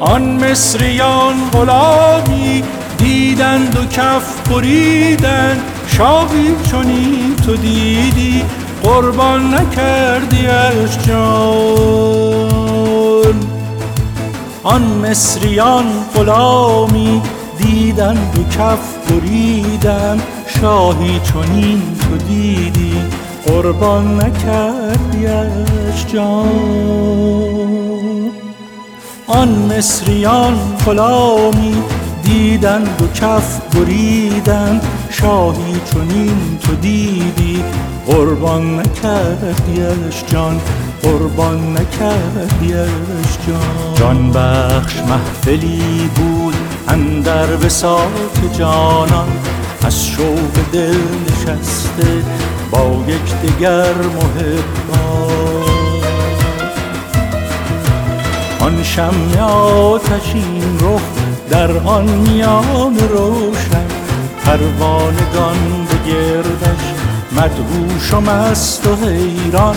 آن 0.00 0.22
مصریان 0.22 1.34
غلامی 1.52 2.64
دیدند 2.98 3.76
و 3.76 3.84
کف 3.84 4.48
بریدند 4.50 5.60
شاهی 5.86 6.56
چونی 6.70 7.34
تو 7.46 7.56
دیدی 7.56 8.42
قربان 8.82 9.54
نکردیش 9.54 10.98
جان 11.06 12.38
آن 14.62 14.82
مصریان 14.82 15.86
غلامی 16.14 17.22
دیدند 17.58 18.38
و 18.38 18.42
کف 18.56 18.96
بریدند 19.08 20.22
شاهی 20.60 21.20
چونین 21.20 21.82
تو 22.00 22.16
دیدی 22.16 23.02
قربان 23.46 24.20
نکردیش 24.20 26.06
جان. 26.12 26.48
آن 29.26 29.48
مصریان 29.48 30.58
غلامی 30.86 31.82
دیدند 32.22 33.02
و 33.02 33.18
کف 33.20 33.60
بریدند. 33.60 34.82
شاهی 35.10 35.80
چونین 35.92 36.58
تو 36.62 36.74
دیدی 36.74 37.64
قربان 38.06 38.80
نکردیش 38.80 40.24
جان. 40.32 40.60
قربان 41.02 41.72
نکردیش 41.72 43.38
جان. 43.46 43.94
جان 43.94 44.32
بخش 44.32 44.96
محفلی 45.08 46.10
بود 46.16 46.54
اندر 46.88 47.46
بساط 47.46 48.56
جانان. 48.58 49.28
از 49.86 50.06
شوق 50.06 50.52
دل 50.72 50.98
نشسته 51.26 52.22
با 52.70 53.04
یکدیگر 53.08 53.94
محبان 53.94 55.28
آن 58.60 58.82
شمع 58.82 59.40
آتشین 59.40 60.78
رخ 60.80 61.02
در 61.50 61.76
آن 61.76 62.04
میان 62.04 62.98
روشن 62.98 63.86
پروانگان 64.44 65.86
به 65.88 66.10
گردش 66.10 66.84
مدهوش 67.32 68.12
و 68.12 68.20
مست 68.20 68.86
و 68.86 68.96
حیران 68.96 69.76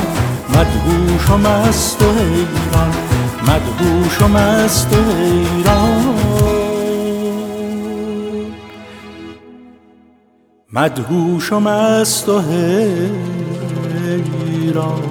مدهوش 0.49 1.30
و 1.30 1.38
مست 1.38 2.01
و 2.01 2.06
حیران 2.06 2.93
مدهوش 3.41 4.21
و 4.21 4.27
مست 4.27 4.93
و 4.93 5.12
حیران. 5.12 6.31
مدهوش 10.74 11.54
و 11.54 11.60
مست 11.60 12.30
و 12.30 12.42
حیران. 14.00 15.02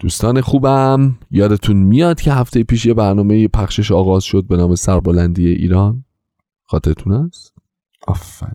دوستان 0.00 0.40
خوبم 0.40 1.18
یادتون 1.30 1.76
میاد 1.76 2.20
که 2.20 2.32
هفته 2.32 2.64
پیش 2.64 2.86
یه 2.86 2.94
برنامه 2.94 3.48
پخشش 3.48 3.92
آغاز 3.92 4.24
شد 4.24 4.46
به 4.46 4.56
نام 4.56 4.74
سربلندی 4.74 5.48
ایران؟ 5.48 6.04
خاطرتون 6.64 7.12
است 7.12 7.54
آفرین. 8.06 8.54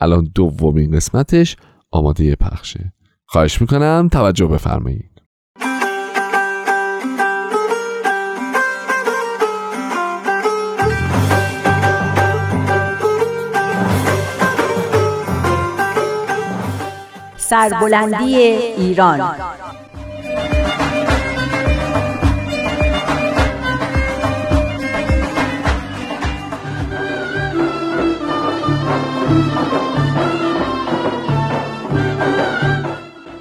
الان 0.00 0.30
دومین 0.34 0.96
قسمتش 0.96 1.56
آماده 1.90 2.36
پخشه. 2.36 2.92
خواهش 3.26 3.60
می‌کنم 3.60 4.08
توجه 4.12 4.46
بفرمایید. 4.46 5.13
سربلندی 17.48 18.36
ایران. 18.36 19.20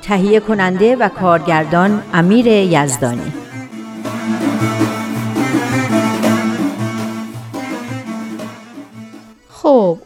تهیه 0.02 0.40
کننده 0.40 0.96
و 0.96 1.10
کارگردان 1.10 2.04
امیر 2.14 2.48
یزدانی. 2.48 3.43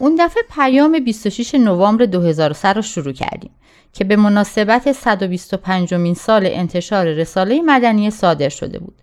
اون 0.08 0.16
دفعه 0.16 0.44
پیام 0.56 1.00
26 1.00 1.56
نوامبر 1.56 2.06
2003 2.06 2.74
رو 2.74 2.82
شروع 2.82 3.14
کردیم 3.14 3.52
که 3.94 4.04
به 4.04 4.16
مناسبت 4.16 4.92
125 4.92 5.94
مین 5.94 6.14
سال 6.14 6.46
انتشار 6.46 7.06
رساله 7.06 7.62
مدنی 7.62 8.12
صادر 8.12 8.50
شده 8.50 8.80
بود. 8.80 9.02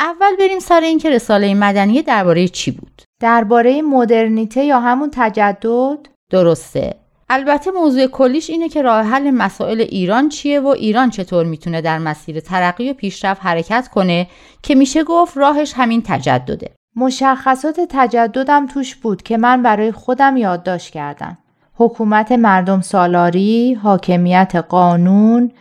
اول 0.00 0.36
بریم 0.38 0.58
سر 0.58 0.80
اینکه 0.80 1.10
رساله 1.10 1.54
مدنی 1.54 2.02
درباره 2.02 2.48
چی 2.48 2.70
بود؟ 2.70 3.02
درباره 3.20 3.82
مدرنیته 3.82 4.64
یا 4.64 4.80
همون 4.80 5.10
تجدد؟ 5.12 5.98
درسته. 6.30 6.94
البته 7.30 7.70
موضوع 7.70 8.06
کلیش 8.06 8.50
اینه 8.50 8.68
که 8.68 8.82
راه 8.82 9.02
حل 9.02 9.30
مسائل 9.30 9.80
ایران 9.80 10.28
چیه 10.28 10.60
و 10.60 10.66
ایران 10.66 11.10
چطور 11.10 11.46
می‌تونه 11.46 11.80
در 11.80 11.98
مسیر 11.98 12.40
ترقی 12.40 12.90
و 12.90 12.94
پیشرفت 12.94 13.40
حرکت 13.44 13.88
کنه 13.88 14.26
که 14.62 14.74
میشه 14.74 15.04
گفت 15.04 15.36
راهش 15.36 15.72
همین 15.76 16.02
تجدده. 16.06 16.79
مشخصات 16.96 17.80
تجددم 17.88 18.66
توش 18.66 18.96
بود 18.96 19.22
که 19.22 19.36
من 19.36 19.62
برای 19.62 19.92
خودم 19.92 20.36
یادداشت 20.36 20.92
کردم. 20.92 21.38
حکومت 21.74 22.32
مردم 22.32 22.80
سالاری، 22.80 23.74
حاکمیت 23.74 24.54
قانون، 24.68 25.52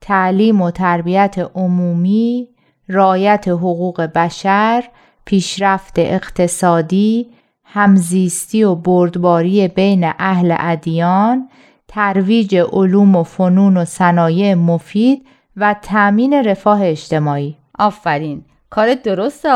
تعلیم 0.00 0.62
و 0.62 0.70
تربیت 0.70 1.50
عمومی، 1.54 2.48
رایت 2.88 3.48
حقوق 3.48 4.00
بشر، 4.00 4.84
پیشرفت 5.24 5.98
اقتصادی، 5.98 7.30
همزیستی 7.64 8.64
و 8.64 8.74
بردباری 8.74 9.68
بین 9.68 10.12
اهل 10.18 10.54
ادیان، 10.58 11.48
ترویج 11.88 12.56
علوم 12.56 13.16
و 13.16 13.22
فنون 13.22 13.76
و 13.76 13.84
صنایع 13.84 14.54
مفید 14.54 15.26
و 15.56 15.74
تأمین 15.82 16.34
رفاه 16.34 16.82
اجتماعی. 16.82 17.56
آفرین، 17.78 18.44
کارت 18.70 19.02
درسته 19.02 19.48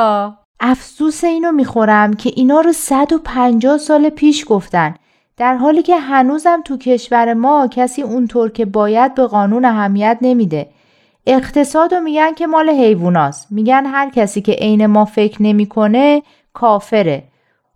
افسوس 0.65 1.25
اینو 1.25 1.53
می‌خورم 1.53 2.15
که 2.15 2.33
اینا 2.37 2.61
رو 2.61 2.73
150 2.73 3.79
سال 3.79 4.09
پیش 4.09 4.45
گفتن 4.49 4.95
در 5.37 5.57
حالی 5.57 5.83
که 5.83 5.97
هنوزم 5.97 6.63
تو 6.65 6.77
کشور 6.77 7.35
ما 7.35 7.69
کسی 7.71 8.03
اونطور 8.03 8.51
که 8.51 8.65
باید 8.65 9.15
به 9.15 9.27
قانون 9.27 9.65
اهمیت 9.65 10.19
نمیده. 10.21 10.69
اقتصاد 11.27 11.95
رو 11.95 12.01
میگن 12.01 12.35
که 12.35 12.47
مال 12.47 12.71
حیواناست. 12.71 13.47
میگن 13.51 13.87
هر 13.87 14.11
کسی 14.11 14.41
که 14.41 14.53
عین 14.53 14.87
ما 14.87 15.05
فکر 15.05 15.43
نمی‌کنه 15.43 16.23
کافره. 16.55 17.25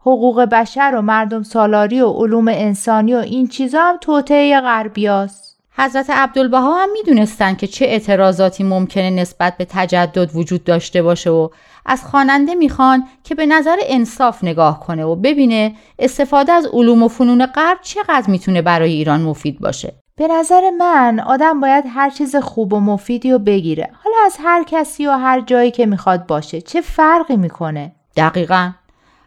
حقوق 0.01 0.41
بشر 0.41 0.93
و 0.97 1.03
مردم 1.03 1.43
سالاری 1.43 2.01
و 2.01 2.09
علوم 2.11 2.49
انسانی 2.49 3.15
و 3.15 3.19
این 3.19 3.47
چیزا 3.47 3.83
هم 3.83 3.97
توطعه 4.01 4.61
غربیاست. 4.61 5.46
حضرت 5.79 6.11
عبدالبها 6.11 6.83
هم 6.83 6.93
می‌دونستن 6.93 7.55
که 7.55 7.67
چه 7.67 7.85
اعتراضاتی 7.85 8.65
ممکنه 8.65 9.11
نسبت 9.11 9.57
به 9.57 9.67
تجدد 9.71 10.37
وجود 10.37 10.65
داشته 10.65 11.03
باشه 11.03 11.31
و 11.31 11.49
از 11.87 12.05
خواننده 12.05 12.55
می‌خوان 12.55 13.05
که 13.25 13.35
به 13.35 13.47
نظر 13.47 13.77
انصاف 13.83 14.45
نگاه 14.45 14.81
کنه 14.81 15.05
و 15.05 15.17
ببینه 15.17 15.75
استفاده 15.99 16.53
از 16.53 16.67
علوم 16.73 17.03
و 17.03 17.09
فنون 17.09 17.47
غرب 17.47 17.79
چقدر 17.83 18.31
می‌تونه 18.31 18.63
برای 18.63 18.93
ایران 18.93 19.21
مفید 19.21 19.61
باشه. 19.61 19.95
به 20.17 20.29
نظر 20.29 20.71
من 20.71 21.21
آدم 21.21 21.61
باید 21.61 21.85
هر 21.89 22.11
چیز 22.11 22.37
خوب 22.37 22.73
و 22.73 22.81
مفیدی 22.81 23.33
رو 23.33 23.39
بگیره. 23.39 23.91
حالا 24.05 24.17
از 24.27 24.37
هر 24.45 24.65
کسی 24.65 25.07
و 25.07 25.13
هر 25.13 25.41
جایی 25.41 25.71
که 25.71 25.87
می‌خواد 25.87 26.27
باشه. 26.27 26.61
چه 26.61 26.81
فرقی 26.81 27.37
می‌کنه؟ 27.37 27.93
دقیقا. 28.17 28.71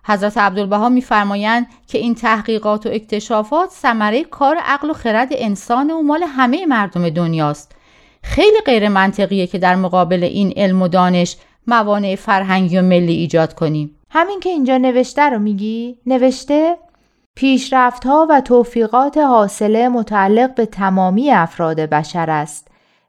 حضرت 0.10 0.38
عبدالبها 0.38 0.89
میفرمایند 0.89 1.67
که 1.88 1.98
این 1.98 2.15
تحقیقات 2.15 2.86
و 2.86 2.90
اکتشافات 2.90 3.69
ثمره 3.69 4.23
کار 4.23 4.58
عقل 4.58 4.90
و 4.90 4.94
خرد 4.94 5.29
انسان 5.31 5.92
و 5.92 6.02
مال 6.02 6.23
همه 6.23 6.65
مردم 6.65 7.10
دنیاست. 7.10 7.75
خیلی 8.23 8.62
غیر 8.65 8.90
منطقیه 8.90 9.48
که 9.48 9.58
در 9.58 9.75
مقابل 9.75 10.23
این 10.23 10.54
علم 10.58 10.81
و 10.81 10.88
دانش 10.88 11.38
موانع 11.67 12.15
فرهنگی 12.15 12.77
و 12.77 12.81
ملی 12.81 13.13
ایجاد 13.13 13.54
کنیم. 13.54 13.96
همین 14.10 14.40
که 14.40 14.50
اینجا 14.50 14.77
نوشته 14.77 15.21
رو 15.21 15.40
میگی؟ 15.40 15.98
نوشته؟ 16.06 16.77
پیشرفت 17.36 18.06
ها 18.06 18.27
و 18.29 18.42
توفیقات 18.42 19.17
حاصله 19.17 19.90
متعلق 19.90 20.56
به 20.56 20.65
تمامی 20.65 21.31
افراد 21.31 21.79
بشر 21.79 22.29
است 22.29 22.67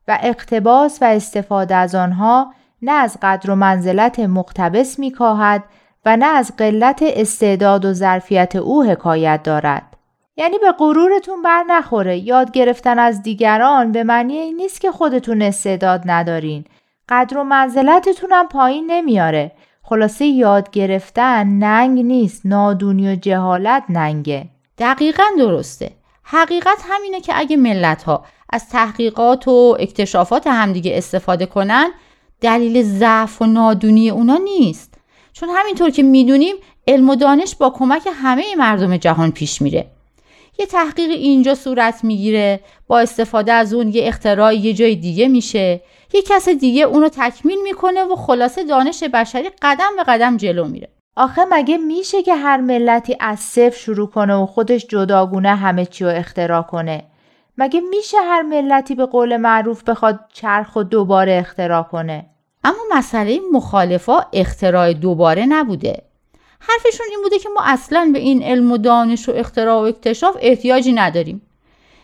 و 0.09 0.18
اقتباس 0.22 0.99
و 1.03 1.05
استفاده 1.05 1.75
از 1.75 1.95
آنها 1.95 2.55
نه 2.83 2.93
از 2.93 3.16
قدر 3.22 3.51
و 3.51 3.55
منزلت 3.55 4.20
مقتبس 4.20 4.99
میکاهد 4.99 5.64
و 6.05 6.17
نه 6.17 6.27
از 6.27 6.53
قلت 6.57 7.03
استعداد 7.03 7.85
و 7.85 7.93
ظرفیت 7.93 8.57
او 8.57 8.85
حکایت 8.85 9.43
دارد. 9.43 9.97
یعنی 10.37 10.59
به 10.59 10.73
غرورتون 10.73 11.43
بر 11.43 11.65
نخوره. 11.69 12.19
یاد 12.19 12.51
گرفتن 12.51 12.99
از 12.99 13.23
دیگران 13.23 13.93
به 13.93 14.05
معنی 14.05 14.39
این 14.39 14.57
نیست 14.57 14.81
که 14.81 14.91
خودتون 14.93 15.43
استعداد 15.43 16.03
ندارین. 16.05 16.65
قدر 17.09 17.39
و 17.39 17.45
منزلتتون 17.45 18.33
هم 18.33 18.49
پایین 18.49 18.91
نمیاره. 18.91 19.53
خلاصه 19.83 20.27
یاد 20.27 20.71
گرفتن 20.71 21.47
ننگ 21.47 21.99
نیست. 21.99 22.43
نادونی 22.45 23.13
و 23.13 23.17
جهالت 23.17 23.85
ننگه. 23.89 24.47
دقیقا 24.79 25.25
درسته. 25.39 25.91
حقیقت 26.23 26.79
همینه 26.89 27.21
که 27.21 27.33
اگه 27.37 27.57
ملت 27.57 28.03
ها 28.03 28.25
از 28.53 28.69
تحقیقات 28.69 29.49
و 29.49 29.77
اکتشافات 29.81 30.47
همدیگه 30.47 30.93
استفاده 30.99 31.47
کنن 31.47 31.91
دلیل 32.41 32.83
ضعف 32.83 33.43
و 33.43 33.47
نادونی 33.47 34.11
اونا 34.11 34.37
نیست. 34.37 34.89
چون 35.41 35.49
همینطور 35.49 35.91
که 35.91 36.03
می‌دونیم 36.03 36.57
علم 36.86 37.11
و 37.11 37.14
دانش 37.14 37.55
با 37.55 37.70
کمک 37.70 38.09
همه 38.14 38.57
مردم 38.57 38.97
جهان 38.97 39.30
پیش 39.30 39.62
میره. 39.62 39.86
یه 40.59 40.66
تحقیق 40.66 41.11
اینجا 41.11 41.55
صورت 41.55 42.05
می‌گیره 42.05 42.61
با 42.86 42.99
استفاده 42.99 43.53
از 43.53 43.74
اون 43.74 43.88
یه 43.88 44.09
اختراع 44.09 44.55
یه 44.55 44.72
جای 44.72 44.95
دیگه 44.95 45.28
میشه. 45.28 45.80
یه 46.12 46.22
کس 46.22 46.49
دیگه 46.49 46.82
اونو 46.82 47.09
تکمیل 47.09 47.62
می‌کنه 47.62 48.05
و 48.05 48.16
خلاصه 48.16 48.64
دانش 48.64 49.05
بشری 49.05 49.51
قدم 49.62 49.97
به 49.97 50.03
قدم 50.03 50.36
جلو 50.36 50.64
میره. 50.64 50.88
آخه 51.16 51.45
مگه 51.51 51.76
میشه 51.76 52.22
که 52.22 52.34
هر 52.34 52.57
ملتی 52.57 53.16
از 53.20 53.41
صفر 53.41 53.78
شروع 53.78 54.09
کنه 54.09 54.34
و 54.34 54.47
خودش 54.47 54.86
جداگونه 54.86 55.57
همه 55.57 55.86
چی 55.86 56.05
رو 56.05 56.11
اختراع 56.11 56.62
کنه؟ 56.62 57.05
مگه 57.59 57.80
میشه 57.80 58.16
هر 58.18 58.43
ملتی 58.43 58.95
به 58.95 59.07
قول 59.07 59.36
معروف 59.36 59.84
بخواد 59.84 60.20
چرخ 60.32 60.76
و 60.76 60.82
دوباره 60.82 61.32
اختراع 61.32 61.82
کنه؟ 61.82 62.26
اما 62.65 62.79
مسئله 62.93 63.41
مخالفا 63.53 64.21
اختراع 64.33 64.93
دوباره 64.93 65.47
نبوده. 65.47 66.03
حرفشون 66.61 67.07
این 67.11 67.23
بوده 67.23 67.39
که 67.39 67.49
ما 67.49 67.61
اصلا 67.65 68.11
به 68.13 68.19
این 68.19 68.43
علم 68.43 68.73
و 68.73 68.77
دانش 68.77 69.29
و 69.29 69.33
اختراع 69.37 69.81
و 69.81 69.85
اکتشاف 69.85 70.37
احتیاجی 70.41 70.93
نداریم. 70.93 71.43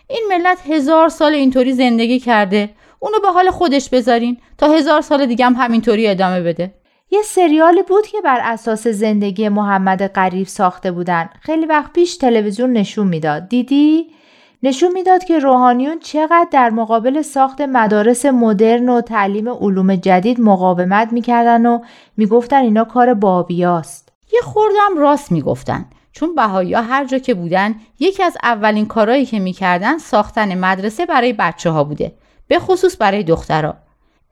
این 0.08 0.24
ملت 0.28 0.58
هزار 0.70 1.08
سال 1.08 1.34
اینطوری 1.34 1.72
زندگی 1.72 2.20
کرده. 2.20 2.70
اونو 2.98 3.20
به 3.20 3.28
حال 3.28 3.50
خودش 3.50 3.88
بذارین 3.88 4.36
تا 4.58 4.68
هزار 4.72 5.00
سال 5.00 5.26
دیگه 5.26 5.46
هم 5.46 5.54
همینطوری 5.54 6.08
ادامه 6.08 6.40
بده. 6.40 6.74
یه 7.10 7.22
سریالی 7.22 7.82
بود 7.82 8.06
که 8.06 8.20
بر 8.20 8.40
اساس 8.42 8.86
زندگی 8.86 9.48
محمد 9.48 10.02
قریب 10.02 10.46
ساخته 10.46 10.92
بودن. 10.92 11.30
خیلی 11.40 11.66
وقت 11.66 11.92
پیش 11.92 12.16
تلویزیون 12.16 12.72
نشون 12.72 13.06
می‌داد. 13.06 13.48
دیدی؟ 13.48 14.10
نشون 14.62 14.92
می‌داد 14.92 15.24
که 15.24 15.38
روحانیون 15.38 15.98
چقدر 15.98 16.46
در 16.50 16.70
مقابل 16.70 17.22
ساخت 17.22 17.60
مدارس 17.60 18.26
مدرن 18.26 18.88
و 18.88 19.00
تعلیم 19.00 19.48
علوم 19.48 19.96
جدید 19.96 20.40
مقاومت 20.40 21.12
می‌کردن 21.12 21.66
و 21.66 21.78
می‌گفتن 22.16 22.56
اینا 22.56 22.84
کار 22.84 23.14
بابیاست. 23.14 24.12
یه 24.32 24.40
خوردم 24.40 24.98
راست 24.98 25.32
می‌گفتن. 25.32 25.86
چون 26.12 26.34
بهایی 26.34 26.74
هر 26.74 27.04
جا 27.04 27.18
که 27.18 27.34
بودن 27.34 27.74
یکی 27.98 28.22
از 28.22 28.36
اولین 28.42 28.86
کارهایی 28.86 29.26
که 29.26 29.38
می‌کردن 29.38 29.98
ساختن 29.98 30.58
مدرسه 30.58 31.06
برای 31.06 31.32
بچه 31.32 31.70
ها 31.70 31.84
بوده. 31.84 32.12
به 32.48 32.58
خصوص 32.58 32.96
برای 33.00 33.22
دخترها. 33.22 33.74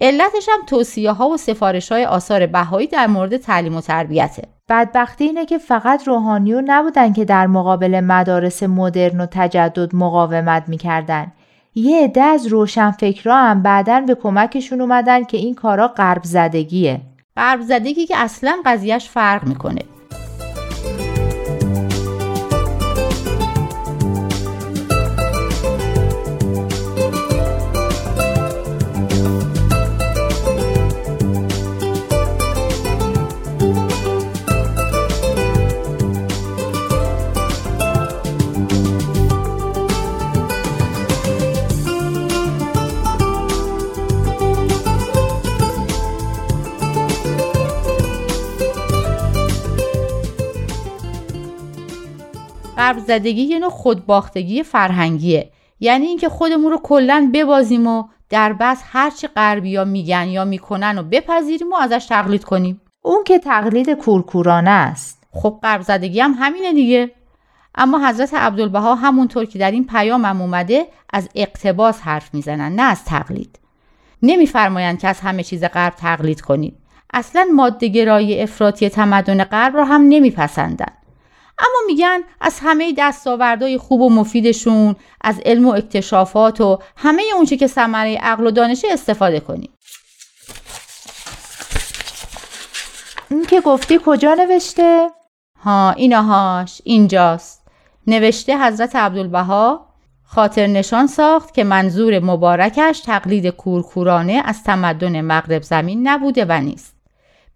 علتش 0.00 0.48
هم 0.48 0.66
توصیه 0.66 1.12
ها 1.12 1.28
و 1.28 1.36
سفارش 1.36 1.92
های 1.92 2.04
آثار 2.04 2.46
بهایی 2.46 2.86
در 2.86 3.06
مورد 3.06 3.36
تعلیم 3.36 3.76
و 3.76 3.80
تربیته. 3.80 4.42
بدبختی 4.68 5.24
اینه 5.24 5.46
که 5.46 5.58
فقط 5.58 6.08
روحانیون 6.08 6.64
نبودن 6.70 7.12
که 7.12 7.24
در 7.24 7.46
مقابل 7.46 8.00
مدارس 8.00 8.62
مدرن 8.62 9.20
و 9.20 9.26
تجدد 9.30 9.96
مقاومت 9.96 10.64
می‌کردن. 10.68 11.32
یه 11.74 12.04
عده 12.04 12.22
از 12.22 12.46
روشنفکرا 12.46 13.36
هم 13.36 13.62
بعدا 13.62 14.00
به 14.00 14.14
کمکشون 14.14 14.80
اومدن 14.80 15.24
که 15.24 15.36
این 15.36 15.54
کارا 15.54 15.88
غرب 15.88 16.24
زدگیه. 16.24 17.00
غرب 17.36 17.60
زدگی 17.60 18.06
که 18.06 18.16
اصلا 18.16 18.56
قضیهش 18.64 19.08
فرق 19.08 19.44
می‌کنه. 19.46 19.80
غرب 52.94 53.04
زدگی 53.06 53.42
یه 53.42 53.58
نوع 53.58 53.70
خودباختگی 53.70 54.62
فرهنگیه. 54.62 55.50
یعنی 55.80 56.06
اینکه 56.06 56.28
خودمون 56.28 56.72
رو 56.72 56.78
کلا 56.82 57.30
ببازیم 57.34 57.86
و 57.86 58.04
در 58.30 58.52
بس 58.52 58.82
هرچی 58.84 59.26
غربیا 59.26 59.84
میگن 59.84 60.28
یا 60.28 60.44
می‌کنن 60.44 60.98
و 60.98 61.02
بپذیریم 61.02 61.72
و 61.72 61.76
ازش 61.76 62.06
تقلید 62.08 62.44
کنیم. 62.44 62.80
اون 63.02 63.24
که 63.24 63.38
تقلید 63.38 63.90
کورکورانه 63.90 64.70
است. 64.70 65.22
خب 65.32 65.58
غرب 65.62 65.82
زدگی 65.82 66.20
هم 66.20 66.34
همینه 66.38 66.72
دیگه. 66.72 67.10
اما 67.74 68.08
حضرت 68.08 68.34
عبدالبها 68.34 68.94
همونطور 68.94 69.44
که 69.44 69.58
در 69.58 69.70
این 69.70 69.86
پیامم 69.86 70.40
اومده 70.40 70.86
از 71.12 71.28
اقتباس 71.34 72.00
حرف 72.00 72.34
می‌زنن 72.34 72.74
نه 72.74 72.82
از 72.82 73.04
تقلید. 73.04 73.58
نمیفرمایند 74.22 74.98
که 74.98 75.08
از 75.08 75.20
همه 75.20 75.42
چیز 75.42 75.64
غرب 75.64 75.94
تقلید 75.94 76.40
کنید. 76.40 76.76
اصلا 77.14 77.46
مادهگرایی 77.54 78.42
افراطی 78.42 78.88
تمدن 78.88 79.44
غرب 79.44 79.76
را 79.76 79.84
هم 79.84 80.00
نمیپسندن 80.08 80.92
اما 81.58 81.78
میگن 81.86 82.20
از 82.40 82.60
همه 82.62 82.94
دستاوردهای 82.98 83.78
خوب 83.78 84.00
و 84.00 84.10
مفیدشون 84.10 84.96
از 85.20 85.40
علم 85.44 85.66
و 85.66 85.72
اکتشافات 85.72 86.60
و 86.60 86.78
همه 86.96 87.22
اونچه 87.36 87.56
که 87.56 87.66
ثمره 87.66 88.16
عقل 88.16 88.46
و 88.46 88.50
دانشه 88.50 88.88
استفاده 88.90 89.40
کنیم. 89.40 89.70
این 93.30 93.46
که 93.46 93.60
گفتی 93.60 94.00
کجا 94.04 94.34
نوشته؟ 94.34 95.10
ها 95.60 95.90
اینهاش 95.90 96.80
اینجاست. 96.84 97.64
نوشته 98.06 98.58
حضرت 98.58 98.96
عبدالبها 98.96 99.86
خاطر 100.24 100.66
نشان 100.66 101.06
ساخت 101.06 101.54
که 101.54 101.64
منظور 101.64 102.18
مبارکش 102.18 103.00
تقلید 103.00 103.46
کورکورانه 103.46 104.42
از 104.44 104.64
تمدن 104.64 105.20
مغرب 105.20 105.62
زمین 105.62 106.08
نبوده 106.08 106.44
و 106.48 106.60
نیست. 106.60 106.94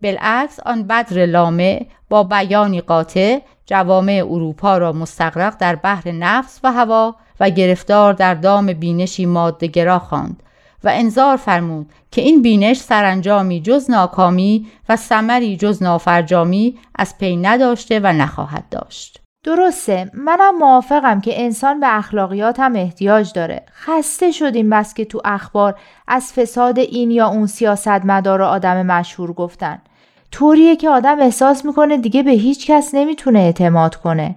بالعکس 0.03 0.61
آن 0.67 0.83
بدر 0.83 1.27
لامع 1.27 1.87
با 2.09 2.23
بیانی 2.23 2.81
قاطع 2.81 3.39
جوامع 3.69 4.25
اروپا 4.31 4.79
را 4.79 4.93
مستقرق 4.93 5.57
در 5.59 5.77
بحر 5.77 6.13
نفس 6.13 6.61
و 6.65 6.73
هوا 6.73 7.15
و 7.41 7.51
گرفتار 7.51 8.13
در 8.13 8.35
دام 8.35 8.73
بینشی 8.73 9.27
مادهگرا 9.27 9.99
خواند 9.99 10.43
و 10.85 10.91
انظار 10.93 11.37
فرمود 11.37 11.91
که 12.11 12.21
این 12.21 12.43
بینش 12.43 12.77
سرانجامی 12.77 13.61
جز 13.61 13.91
ناکامی 13.91 14.67
و 14.89 14.97
ثمری 14.97 15.57
جز 15.57 15.83
نافرجامی 15.83 16.79
از 16.95 17.19
پی 17.19 17.37
نداشته 17.37 18.01
و 18.01 18.13
نخواهد 18.13 18.65
داشت. 18.71 19.21
درسته 19.45 20.11
منم 20.15 20.59
موافقم 20.59 21.21
که 21.21 21.43
انسان 21.43 21.81
به 21.81 21.97
اخلاقیات 21.99 22.61
هم 22.61 22.77
احتیاج 22.77 23.33
داره. 23.33 23.67
خسته 23.73 24.31
شدیم 24.31 24.71
بس 24.71 24.95
که 24.95 25.05
تو 25.05 25.21
اخبار 25.25 25.75
از 26.09 26.33
فساد 26.33 26.79
این 26.79 27.11
یا 27.11 27.29
اون 27.29 27.47
سیاستمدار 27.47 28.41
و 28.41 28.45
آدم 28.45 28.87
مشهور 28.87 29.33
گفتن. 29.33 29.79
طوریه 30.33 30.77
که 30.77 30.89
آدم 30.91 31.21
احساس 31.21 31.65
می‌کنه 31.65 31.97
دیگه 31.97 32.23
به 32.23 32.31
هیچ 32.31 32.71
کس 32.71 32.95
نمی‌تونه 32.95 33.39
اعتماد 33.39 33.97
کنه. 33.97 34.37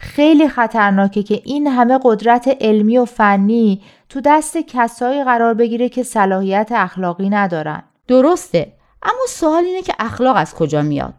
خیلی 0.00 0.48
خطرناکه 0.48 1.22
که 1.22 1.42
این 1.44 1.66
همه 1.66 1.98
قدرت 2.02 2.56
علمی 2.60 2.98
و 2.98 3.04
فنی 3.04 3.82
تو 4.08 4.20
دست 4.24 4.56
کسایی 4.56 5.24
قرار 5.24 5.54
بگیره 5.54 5.88
که 5.88 6.02
صلاحیت 6.02 6.68
اخلاقی 6.72 7.30
ندارن. 7.30 7.82
درسته 8.08 8.72
اما 9.02 9.26
سوال 9.28 9.64
اینه 9.64 9.82
که 9.82 9.94
اخلاق 9.98 10.36
از 10.36 10.54
کجا 10.54 10.82
میاد؟ 10.82 11.14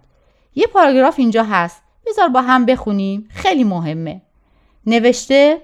یه 0.55 0.67
پاراگراف 0.67 1.15
اینجا 1.17 1.43
هست 1.43 1.81
بذار 2.07 2.29
با 2.29 2.41
هم 2.41 2.65
بخونیم 2.65 3.27
خیلی 3.29 3.63
مهمه. 3.63 4.21
نوشته 4.85 5.57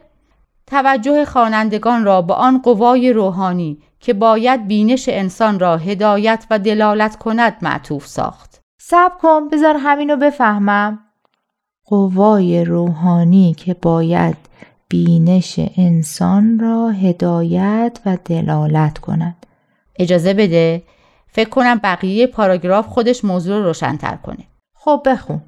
توجه 0.68 1.26
خوانندگان 1.26 2.06
را 2.06 2.22
به 2.22 2.34
آن 2.34 2.62
قوای 2.62 3.14
روحانی 3.14 3.78
که 4.00 4.14
باید 4.14 4.68
بینش 4.68 5.10
انسان 5.10 5.60
را 5.60 5.78
هدایت 5.78 6.46
و 6.50 6.60
دلالت 6.60 7.16
کند 7.16 7.58
معطوف 7.62 8.08
ساخت. 8.08 8.47
سب 8.90 9.12
کن 9.22 9.50
بذار 9.50 9.78
همینو 9.80 10.16
بفهمم. 10.16 11.00
قوای 11.86 12.66
روحانی 12.66 13.54
که 13.54 13.74
باید 13.74 14.38
بینش 14.90 15.60
انسان 15.78 16.60
را 16.60 16.90
هدایت 16.90 18.00
و 18.06 18.18
دلالت 18.26 18.98
کند. 18.98 19.46
اجازه 20.00 20.34
بده 20.34 20.84
فکر 21.28 21.50
کنم 21.50 21.80
بقیه 21.84 22.28
پاراگراف 22.28 22.88
خودش 22.88 23.26
موضوع 23.26 23.58
رو 23.58 23.64
روشنتر 23.64 24.16
کنه. 24.16 24.44
خب 24.74 25.02
بخون. 25.06 25.42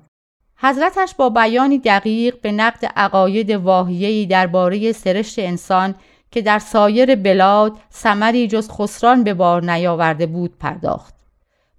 حضرتش 0.57 1.15
با 1.15 1.29
بیانی 1.29 1.77
دقیق 1.77 2.41
به 2.41 2.51
نقد 2.51 2.85
عقاید 2.95 3.51
واهیه‌ای 3.51 4.25
درباره 4.25 4.91
سرشت 4.91 5.39
انسان 5.39 5.95
که 6.31 6.41
در 6.41 6.59
سایر 6.59 7.15
بلاد 7.15 7.73
ثمری 7.93 8.47
جز 8.47 8.69
خسران 8.69 9.23
به 9.23 9.33
بار 9.33 9.71
نیاورده 9.71 10.25
بود 10.25 10.57
پرداخت 10.57 11.18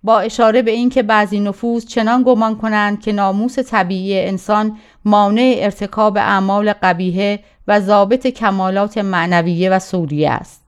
با 0.02 0.20
اشاره 0.20 0.62
به 0.62 0.70
اینکه 0.70 1.02
بعضی 1.02 1.40
نفوس 1.40 1.86
چنان 1.86 2.22
گمان 2.22 2.56
کنند 2.56 3.00
که 3.00 3.12
ناموس 3.12 3.58
طبیعی 3.58 4.20
انسان 4.20 4.78
مانع 5.04 5.56
ارتکاب 5.58 6.16
اعمال 6.16 6.72
قبیهه 6.72 7.40
و 7.68 7.80
ضابط 7.80 8.26
کمالات 8.26 8.98
معنویه 8.98 9.70
و 9.70 9.78
سوریه 9.78 10.30
است. 10.30 10.66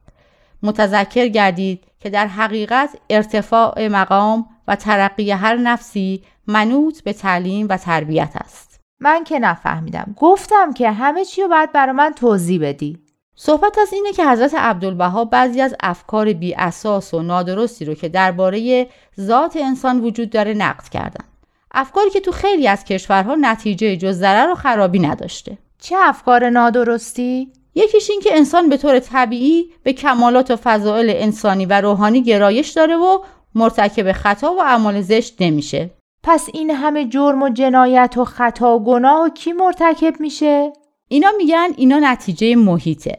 متذکر 0.62 1.28
گردید 1.28 1.84
که 2.00 2.10
در 2.10 2.26
حقیقت 2.26 2.90
ارتفاع 3.10 3.88
مقام 3.88 4.46
و 4.68 4.76
ترقی 4.76 5.30
هر 5.30 5.56
نفسی 5.56 6.22
منوط 6.46 7.02
به 7.02 7.12
تعلیم 7.12 7.66
و 7.70 7.76
تربیت 7.76 8.32
است. 8.34 8.80
من 9.00 9.24
که 9.24 9.38
نفهمیدم. 9.38 10.14
گفتم 10.16 10.72
که 10.72 10.90
همه 10.90 11.24
چی 11.24 11.42
رو 11.42 11.48
باید 11.48 11.72
برای 11.72 11.92
من 11.92 12.12
توضیح 12.12 12.60
بدی. 12.62 13.01
صحبت 13.36 13.78
از 13.78 13.92
اینه 13.92 14.12
که 14.12 14.26
حضرت 14.26 14.54
عبدالبها 14.54 15.24
بعضی 15.24 15.60
از 15.60 15.74
افکار 15.80 16.32
بی 16.32 16.54
اساس 16.54 17.14
و 17.14 17.22
نادرستی 17.22 17.84
رو 17.84 17.94
که 17.94 18.08
درباره 18.08 18.88
ذات 19.20 19.56
انسان 19.56 20.00
وجود 20.00 20.30
داره 20.30 20.54
نقد 20.54 20.88
کردن. 20.88 21.24
افکاری 21.74 22.10
که 22.10 22.20
تو 22.20 22.32
خیلی 22.32 22.68
از 22.68 22.84
کشورها 22.84 23.34
نتیجه 23.40 23.96
جز 23.96 24.18
ضرر 24.18 24.50
و 24.50 24.54
خرابی 24.54 24.98
نداشته. 24.98 25.58
چه 25.80 25.96
افکار 25.98 26.50
نادرستی؟ 26.50 27.52
یکیش 27.74 28.10
این 28.10 28.20
که 28.20 28.36
انسان 28.36 28.68
به 28.68 28.76
طور 28.76 28.98
طبیعی 28.98 29.70
به 29.82 29.92
کمالات 29.92 30.50
و 30.50 30.56
فضائل 30.56 31.12
انسانی 31.16 31.66
و 31.66 31.80
روحانی 31.80 32.22
گرایش 32.22 32.70
داره 32.70 32.96
و 32.96 33.18
مرتکب 33.54 34.12
خطا 34.12 34.54
و 34.54 34.62
اعمال 34.62 35.00
زشت 35.00 35.42
نمیشه. 35.42 35.90
پس 36.22 36.48
این 36.52 36.70
همه 36.70 37.08
جرم 37.08 37.42
و 37.42 37.48
جنایت 37.48 38.14
و 38.16 38.24
خطا 38.24 38.76
و 38.76 38.84
گناه 38.84 39.24
و 39.24 39.28
کی 39.28 39.52
مرتکب 39.52 40.20
میشه؟ 40.20 40.72
اینا 41.12 41.28
میگن 41.36 41.68
اینا 41.76 41.98
نتیجه 41.98 42.56
محیطه. 42.56 43.16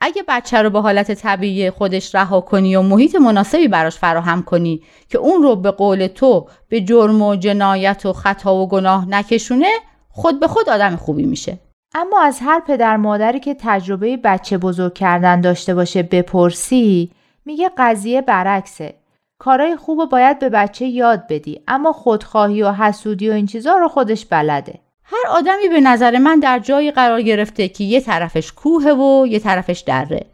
اگه 0.00 0.24
بچه 0.28 0.62
رو 0.62 0.70
به 0.70 0.80
حالت 0.80 1.12
طبیعی 1.12 1.70
خودش 1.70 2.14
رها 2.14 2.40
کنی 2.40 2.76
و 2.76 2.82
محیط 2.82 3.14
مناسبی 3.14 3.68
براش 3.68 3.96
فراهم 3.96 4.42
کنی 4.42 4.82
که 5.08 5.18
اون 5.18 5.42
رو 5.42 5.56
به 5.56 5.70
قول 5.70 6.06
تو 6.06 6.46
به 6.68 6.80
جرم 6.80 7.22
و 7.22 7.36
جنایت 7.36 8.06
و 8.06 8.12
خطا 8.12 8.54
و 8.54 8.68
گناه 8.68 9.08
نکشونه 9.08 9.68
خود 10.08 10.40
به 10.40 10.48
خود 10.48 10.68
آدم 10.68 10.96
خوبی 10.96 11.24
میشه. 11.24 11.58
اما 11.94 12.20
از 12.20 12.40
هر 12.42 12.60
پدر 12.60 12.96
مادری 12.96 13.40
که 13.40 13.56
تجربه 13.60 14.16
بچه 14.16 14.58
بزرگ 14.58 14.94
کردن 14.94 15.40
داشته 15.40 15.74
باشه 15.74 16.02
بپرسی 16.02 17.10
میگه 17.44 17.70
قضیه 17.78 18.22
برعکسه. 18.22 18.94
کارای 19.38 19.76
خوب 19.76 20.10
باید 20.10 20.38
به 20.38 20.48
بچه 20.48 20.86
یاد 20.86 21.26
بدی 21.28 21.60
اما 21.68 21.92
خودخواهی 21.92 22.62
و 22.62 22.72
حسودی 22.72 23.30
و 23.30 23.32
این 23.32 23.46
چیزا 23.46 23.76
رو 23.76 23.88
خودش 23.88 24.26
بلده. 24.26 24.83
هر 25.04 25.28
آدمی 25.28 25.68
به 25.68 25.80
نظر 25.80 26.18
من 26.18 26.40
در 26.40 26.58
جایی 26.58 26.90
قرار 26.90 27.22
گرفته 27.22 27.68
که 27.68 27.84
یه 27.84 28.00
طرفش 28.00 28.52
کوه 28.52 28.84
و 28.84 29.26
یه 29.26 29.38
طرفش 29.38 29.80
دره. 29.80 30.26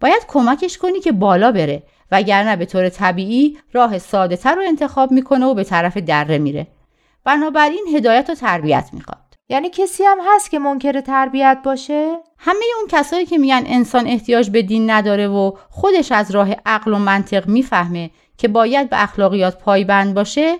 باید 0.00 0.22
کمکش 0.28 0.78
کنی 0.78 1.00
که 1.00 1.12
بالا 1.12 1.52
بره 1.52 1.82
وگرنه 2.12 2.56
به 2.56 2.64
طور 2.66 2.88
طبیعی 2.88 3.58
راه 3.72 3.98
ساده 3.98 4.36
تر 4.36 4.54
رو 4.54 4.62
انتخاب 4.66 5.12
می‌کنه 5.12 5.46
و 5.46 5.54
به 5.54 5.64
طرف 5.64 5.96
دره 5.96 6.38
میره. 6.38 6.66
بنابراین 7.24 7.84
هدایت 7.94 8.30
و 8.30 8.34
تربیت 8.34 8.90
می‌خواد. 8.92 9.18
یعنی 9.48 9.70
کسی 9.70 10.04
هم 10.04 10.18
هست 10.26 10.50
که 10.50 10.58
منکر 10.58 11.00
تربیت 11.00 11.58
باشه؟ 11.64 12.16
همه 12.38 12.64
اون 12.78 12.88
کسایی 12.88 13.26
که 13.26 13.38
میگن 13.38 13.62
انسان 13.66 14.06
احتیاج 14.06 14.50
به 14.50 14.62
دین 14.62 14.90
نداره 14.90 15.28
و 15.28 15.52
خودش 15.70 16.12
از 16.12 16.30
راه 16.30 16.48
عقل 16.66 16.94
و 16.94 16.98
منطق 16.98 17.48
می‌فهمه 17.48 18.10
که 18.38 18.48
باید 18.48 18.90
به 18.90 19.02
اخلاقیات 19.02 19.58
پایبند 19.58 20.14
باشه 20.14 20.58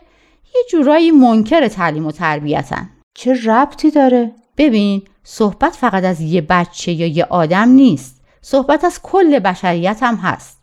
یه 0.54 0.62
جورایی 0.70 1.10
منکر 1.10 1.68
تعلیم 1.68 2.06
و 2.06 2.12
تربیتن. 2.12 2.90
چه 3.18 3.34
ربطی 3.44 3.90
داره؟ 3.90 4.30
ببین 4.56 5.02
صحبت 5.24 5.72
فقط 5.72 6.04
از 6.04 6.20
یه 6.20 6.40
بچه 6.40 6.92
یا 6.92 7.06
یه 7.06 7.24
آدم 7.24 7.68
نیست. 7.68 8.20
صحبت 8.42 8.84
از 8.84 9.00
کل 9.02 9.38
بشریت 9.38 9.98
هم 10.02 10.14
هست. 10.14 10.58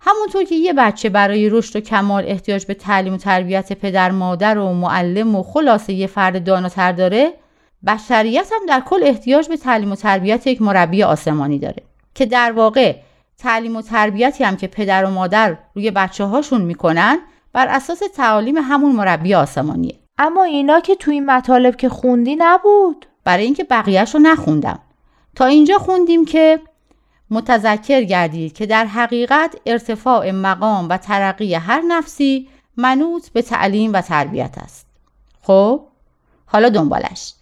همونطور 0.00 0.44
که 0.44 0.54
یه 0.54 0.72
بچه 0.72 1.08
برای 1.08 1.48
رشد 1.48 1.76
و 1.76 1.80
کمال 1.80 2.24
احتیاج 2.26 2.66
به 2.66 2.74
تعلیم 2.74 3.14
و 3.14 3.16
تربیت 3.16 3.72
پدر 3.72 4.10
مادر 4.10 4.58
و 4.58 4.72
معلم 4.72 5.34
و 5.34 5.42
خلاصه 5.42 5.92
یه 5.92 6.06
فرد 6.06 6.44
داناتر 6.44 6.92
داره 6.92 7.32
بشریت 7.86 8.48
هم 8.52 8.66
در 8.68 8.80
کل 8.80 9.00
احتیاج 9.02 9.48
به 9.48 9.56
تعلیم 9.56 9.92
و 9.92 9.96
تربیت 9.96 10.46
یک 10.46 10.62
مربی 10.62 11.02
آسمانی 11.02 11.58
داره. 11.58 11.82
که 12.14 12.26
در 12.26 12.52
واقع 12.52 12.96
تعلیم 13.38 13.76
و 13.76 13.82
تربیتی 13.82 14.44
هم 14.44 14.56
که 14.56 14.66
پدر 14.66 15.04
و 15.04 15.10
مادر 15.10 15.56
روی 15.74 15.90
بچه 15.90 16.24
هاشون 16.24 16.60
می‌کنن 16.60 17.18
بر 17.52 17.66
اساس 17.68 18.02
تعالیم 18.16 18.56
همون 18.56 18.92
مربی 18.92 19.34
آسمانیه. 19.34 20.05
اما 20.18 20.44
اینا 20.44 20.80
که 20.80 20.94
توی 20.94 21.14
این 21.14 21.26
مطالب 21.26 21.76
که 21.76 21.88
خوندی 21.88 22.36
نبود. 22.38 23.06
برای 23.24 23.44
اینکه 23.44 23.64
بقیهش 23.64 24.14
رو 24.14 24.20
نخوندم. 24.20 24.78
تا 25.34 25.44
اینجا 25.44 25.78
خوندیم 25.78 26.24
که 26.24 26.60
متذکر 27.30 28.02
گردید 28.02 28.52
که 28.52 28.66
در 28.66 28.84
حقیقت 28.84 29.56
ارتفاع 29.66 30.30
مقام 30.30 30.88
و 30.88 30.96
ترقی 30.96 31.54
هر 31.54 31.80
نفسی 31.80 32.48
منوط 32.76 33.28
به 33.28 33.42
تعلیم 33.42 33.92
و 33.92 34.00
تربیت 34.00 34.54
است. 34.58 34.86
خب 35.42 35.80
حالا 36.46 36.68
دنبالش. 36.68 37.34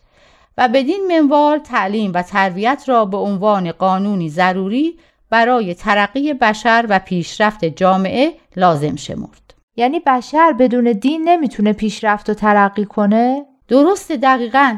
و 0.58 0.68
بدین 0.68 1.06
منوال 1.08 1.58
تعلیم 1.58 2.12
و 2.14 2.22
تربیت 2.22 2.84
را 2.86 3.04
به 3.04 3.16
عنوان 3.16 3.72
قانونی 3.72 4.30
ضروری 4.30 4.98
برای 5.30 5.74
ترقی 5.74 6.34
بشر 6.34 6.86
و 6.88 6.98
پیشرفت 6.98 7.64
جامعه 7.64 8.34
لازم 8.56 8.96
شمرد. 8.96 9.43
یعنی 9.76 10.00
بشر 10.00 10.52
بدون 10.52 10.92
دین 10.92 11.28
نمی‌تونه 11.28 11.72
پیشرفت 11.72 12.30
و 12.30 12.34
ترقی 12.34 12.84
کنه؟ 12.84 13.46
درسته 13.68 14.16
دقیقا. 14.16 14.76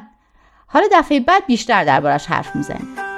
حالا 0.66 0.86
دفعه 0.92 1.20
بعد 1.20 1.46
بیشتر 1.46 1.84
دربارش 1.84 2.26
حرف 2.26 2.56
می‌زنیم. 2.56 3.15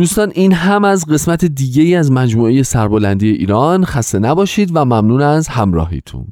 دوستان 0.00 0.32
این 0.34 0.52
هم 0.52 0.84
از 0.84 1.06
قسمت 1.06 1.44
دیگه 1.44 1.82
ای 1.82 1.94
از 1.94 2.12
مجموعه 2.12 2.62
سربلندی 2.62 3.30
ایران. 3.30 3.84
خسته 3.84 4.18
نباشید 4.18 4.70
و 4.74 4.84
ممنون 4.84 5.22
از 5.22 5.48
همراهیتون. 5.48 6.26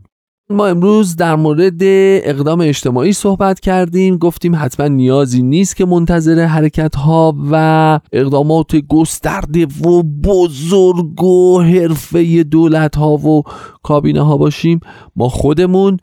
ما 0.51 0.66
امروز 0.66 1.16
در 1.16 1.37
مورد 1.37 1.83
اقدام 1.83 2.61
اجتماعی 2.61 3.12
صحبت 3.12 3.61
کردیم. 3.61 4.16
گفتیم 4.16 4.57
حتما 4.57 4.89
نیازی 4.89 5.43
نیست 5.43 5.77
که 5.77 5.87
منتظر 5.87 6.47
حرکت 6.47 6.97
ها 6.97 7.37
و 7.51 8.01
اقدامات 8.12 8.77
گسترده 8.77 9.66
و 9.66 10.03
بزرگ 10.03 11.23
و 11.23 11.61
حرفه 11.62 12.43
دولت 12.43 12.97
ها 12.97 13.11
و 13.11 13.43
کابینه 13.83 14.21
ها 14.21 14.37
باشیم. 14.37 14.81
ما 15.16 15.29
خودمون 15.29 15.97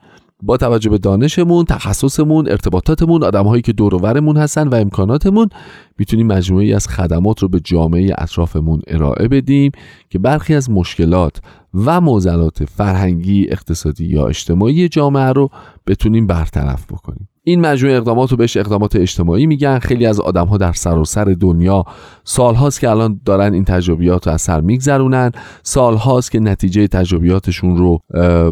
با 0.45 0.57
توجه 0.57 0.89
به 0.89 0.97
دانشمون، 0.97 1.65
تخصصمون، 1.65 2.49
ارتباطاتمون، 2.49 3.23
آدمهایی 3.23 3.61
که 3.61 3.73
دورورمون 3.73 4.37
هستن 4.37 4.67
و 4.67 4.75
امکاناتمون 4.75 5.49
می‌تونیم 5.97 6.27
مجموعی 6.27 6.73
از 6.73 6.87
خدمات 6.87 7.39
رو 7.43 7.49
به 7.49 7.59
جامعه 7.59 8.13
اطرافمون 8.17 8.81
ارائه 8.87 9.27
بدیم 9.27 9.71
که 10.09 10.19
برخی 10.19 10.55
از 10.55 10.69
مشکلات 10.69 11.41
و 11.73 12.01
معضلات 12.01 12.65
فرهنگی، 12.65 13.47
اقتصادی 13.49 14.05
یا 14.05 14.27
اجتماعی 14.27 14.89
جامعه 14.89 15.29
رو 15.29 15.49
بتونیم 15.87 16.27
برطرف 16.27 16.85
بکنیم. 16.85 17.29
این 17.47 17.61
مجموعه 17.61 17.97
اقدامات 17.97 18.31
رو 18.31 18.37
بهش 18.37 18.57
اقدامات 18.57 18.95
اجتماعی 18.95 19.45
میگن. 19.45 19.79
خیلی 19.79 20.05
از 20.05 20.19
آدم 20.19 20.47
ها 20.47 20.57
در 20.57 20.73
سراسر 20.73 21.23
دنیا 21.39 21.83
سالهاست 22.23 22.79
که 22.79 22.89
الان 22.89 23.21
دارن 23.25 23.53
این 23.53 23.65
تجربیات 23.65 24.27
رو 24.27 24.33
از 24.33 24.41
سر 24.41 24.61
میگذرونن. 24.61 25.31
سالهاست 25.63 26.31
که 26.31 26.39
نتیجه 26.39 26.87
تجربیاتشون 26.87 27.77
رو 27.77 27.99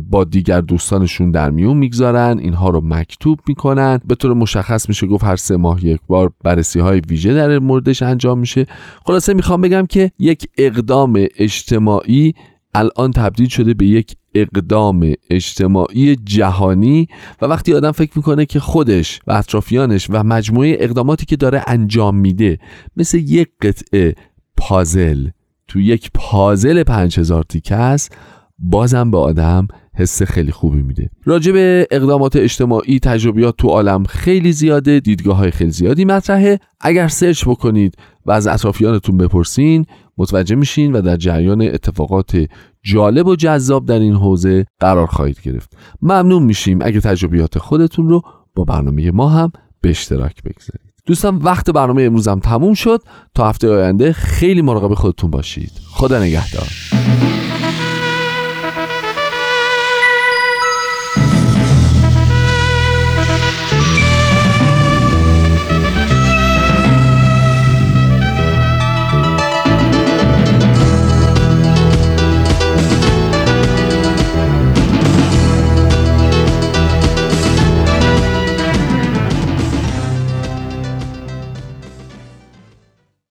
با 0.09 0.23
دیگر 0.23 0.61
دوستانشون 0.61 1.31
در 1.31 1.49
میون 1.49 1.77
می‌گذارن. 1.77 2.39
اینها 2.39 2.69
رو 2.69 2.81
مکتوب 2.83 3.39
می‌کنن. 3.47 3.99
به 4.07 4.15
طور 4.15 4.33
مشخص 4.33 4.89
میشه 4.89 5.07
گفت 5.07 5.23
هر 5.23 5.35
سه 5.35 5.57
ماه 5.57 5.85
یک 5.85 5.99
بار 6.07 6.31
بررسی 6.43 6.79
های 6.79 7.01
ویژه 7.09 7.33
در 7.33 7.59
موردش 7.59 8.01
انجام 8.01 8.39
میشه. 8.39 8.65
خلاصه 9.05 9.33
می‌خوام 9.33 9.61
بگم 9.61 9.85
که 9.85 10.11
یک 10.19 10.47
اقدام 10.57 11.25
اجتماعی 11.37 12.33
الان 12.75 13.11
تبدیل 13.11 13.47
شده 13.47 13.73
به 13.73 13.85
یک 13.85 14.15
اقدام 14.35 15.13
اجتماعی 15.29 16.15
جهانی 16.15 17.07
و 17.41 17.45
وقتی 17.45 17.73
آدم 17.73 17.91
فکر 17.91 18.11
می‌کنه 18.15 18.45
که 18.45 18.59
خودش 18.59 19.19
و 19.27 19.31
اطرافیانش 19.31 20.07
و 20.09 20.23
مجموعه 20.23 20.77
اقداماتی 20.79 21.25
که 21.25 21.35
داره 21.35 21.63
انجام 21.67 22.15
میده 22.15 22.59
مثل 22.97 23.17
یک 23.17 23.47
قطعه 23.61 24.15
پازل 24.57 25.29
تو 25.67 25.79
یک 25.79 26.11
پازل 26.13 26.83
5000 26.83 27.43
تیکه 27.43 27.75
است 27.75 28.17
بازم 28.59 29.11
به 29.11 29.17
آدم 29.17 29.67
حس 29.95 30.23
خیلی 30.23 30.51
خوبی 30.51 30.81
میده. 30.81 31.09
راجع 31.25 31.51
به 31.51 31.87
اقدامات 31.91 32.35
اجتماعی 32.35 32.99
تجربیات 32.99 33.57
تو 33.57 33.67
عالم 33.67 34.03
خیلی 34.03 34.51
زیاده 34.51 34.99
دیدگاه 34.99 35.37
های 35.37 35.51
خیلی 35.51 35.71
زیادی 35.71 36.05
مطرحه. 36.05 36.59
اگر 36.81 37.07
سرچ 37.07 37.45
بکنید 37.45 37.95
و 38.25 38.31
از 38.31 38.47
اطرافیانتون 38.47 39.17
بپرسین 39.17 39.85
متوجه 40.17 40.55
میشین 40.55 40.93
و 40.93 41.01
در 41.01 41.17
جریان 41.17 41.61
اتفاقات 41.61 42.45
جالب 42.83 43.27
و 43.27 43.35
جذاب 43.35 43.85
در 43.85 43.99
این 43.99 44.13
حوزه 44.13 44.65
قرار 44.79 45.07
خواهید 45.07 45.41
گرفت. 45.41 45.77
ممنون 46.01 46.43
میشیم 46.43 46.79
اگه 46.81 46.99
تجربیات 46.99 47.57
خودتون 47.57 48.09
رو 48.09 48.21
با 48.55 48.63
برنامه 48.63 49.11
ما 49.11 49.29
هم 49.29 49.51
به 49.81 49.89
اشتراک 49.89 50.43
بگذارید. 50.43 50.93
دوستان 51.05 51.37
وقت 51.37 51.69
برنامه 51.69 52.03
امروزم 52.03 52.39
تموم 52.39 52.73
شد. 52.73 53.01
تا 53.35 53.49
هفته 53.49 53.69
آینده 53.69 54.13
خیلی 54.13 54.61
مراقب 54.61 54.93
خودتون 54.93 55.31
باشید. 55.31 55.71
خدا 55.91 56.19
نگهدار. 56.19 56.67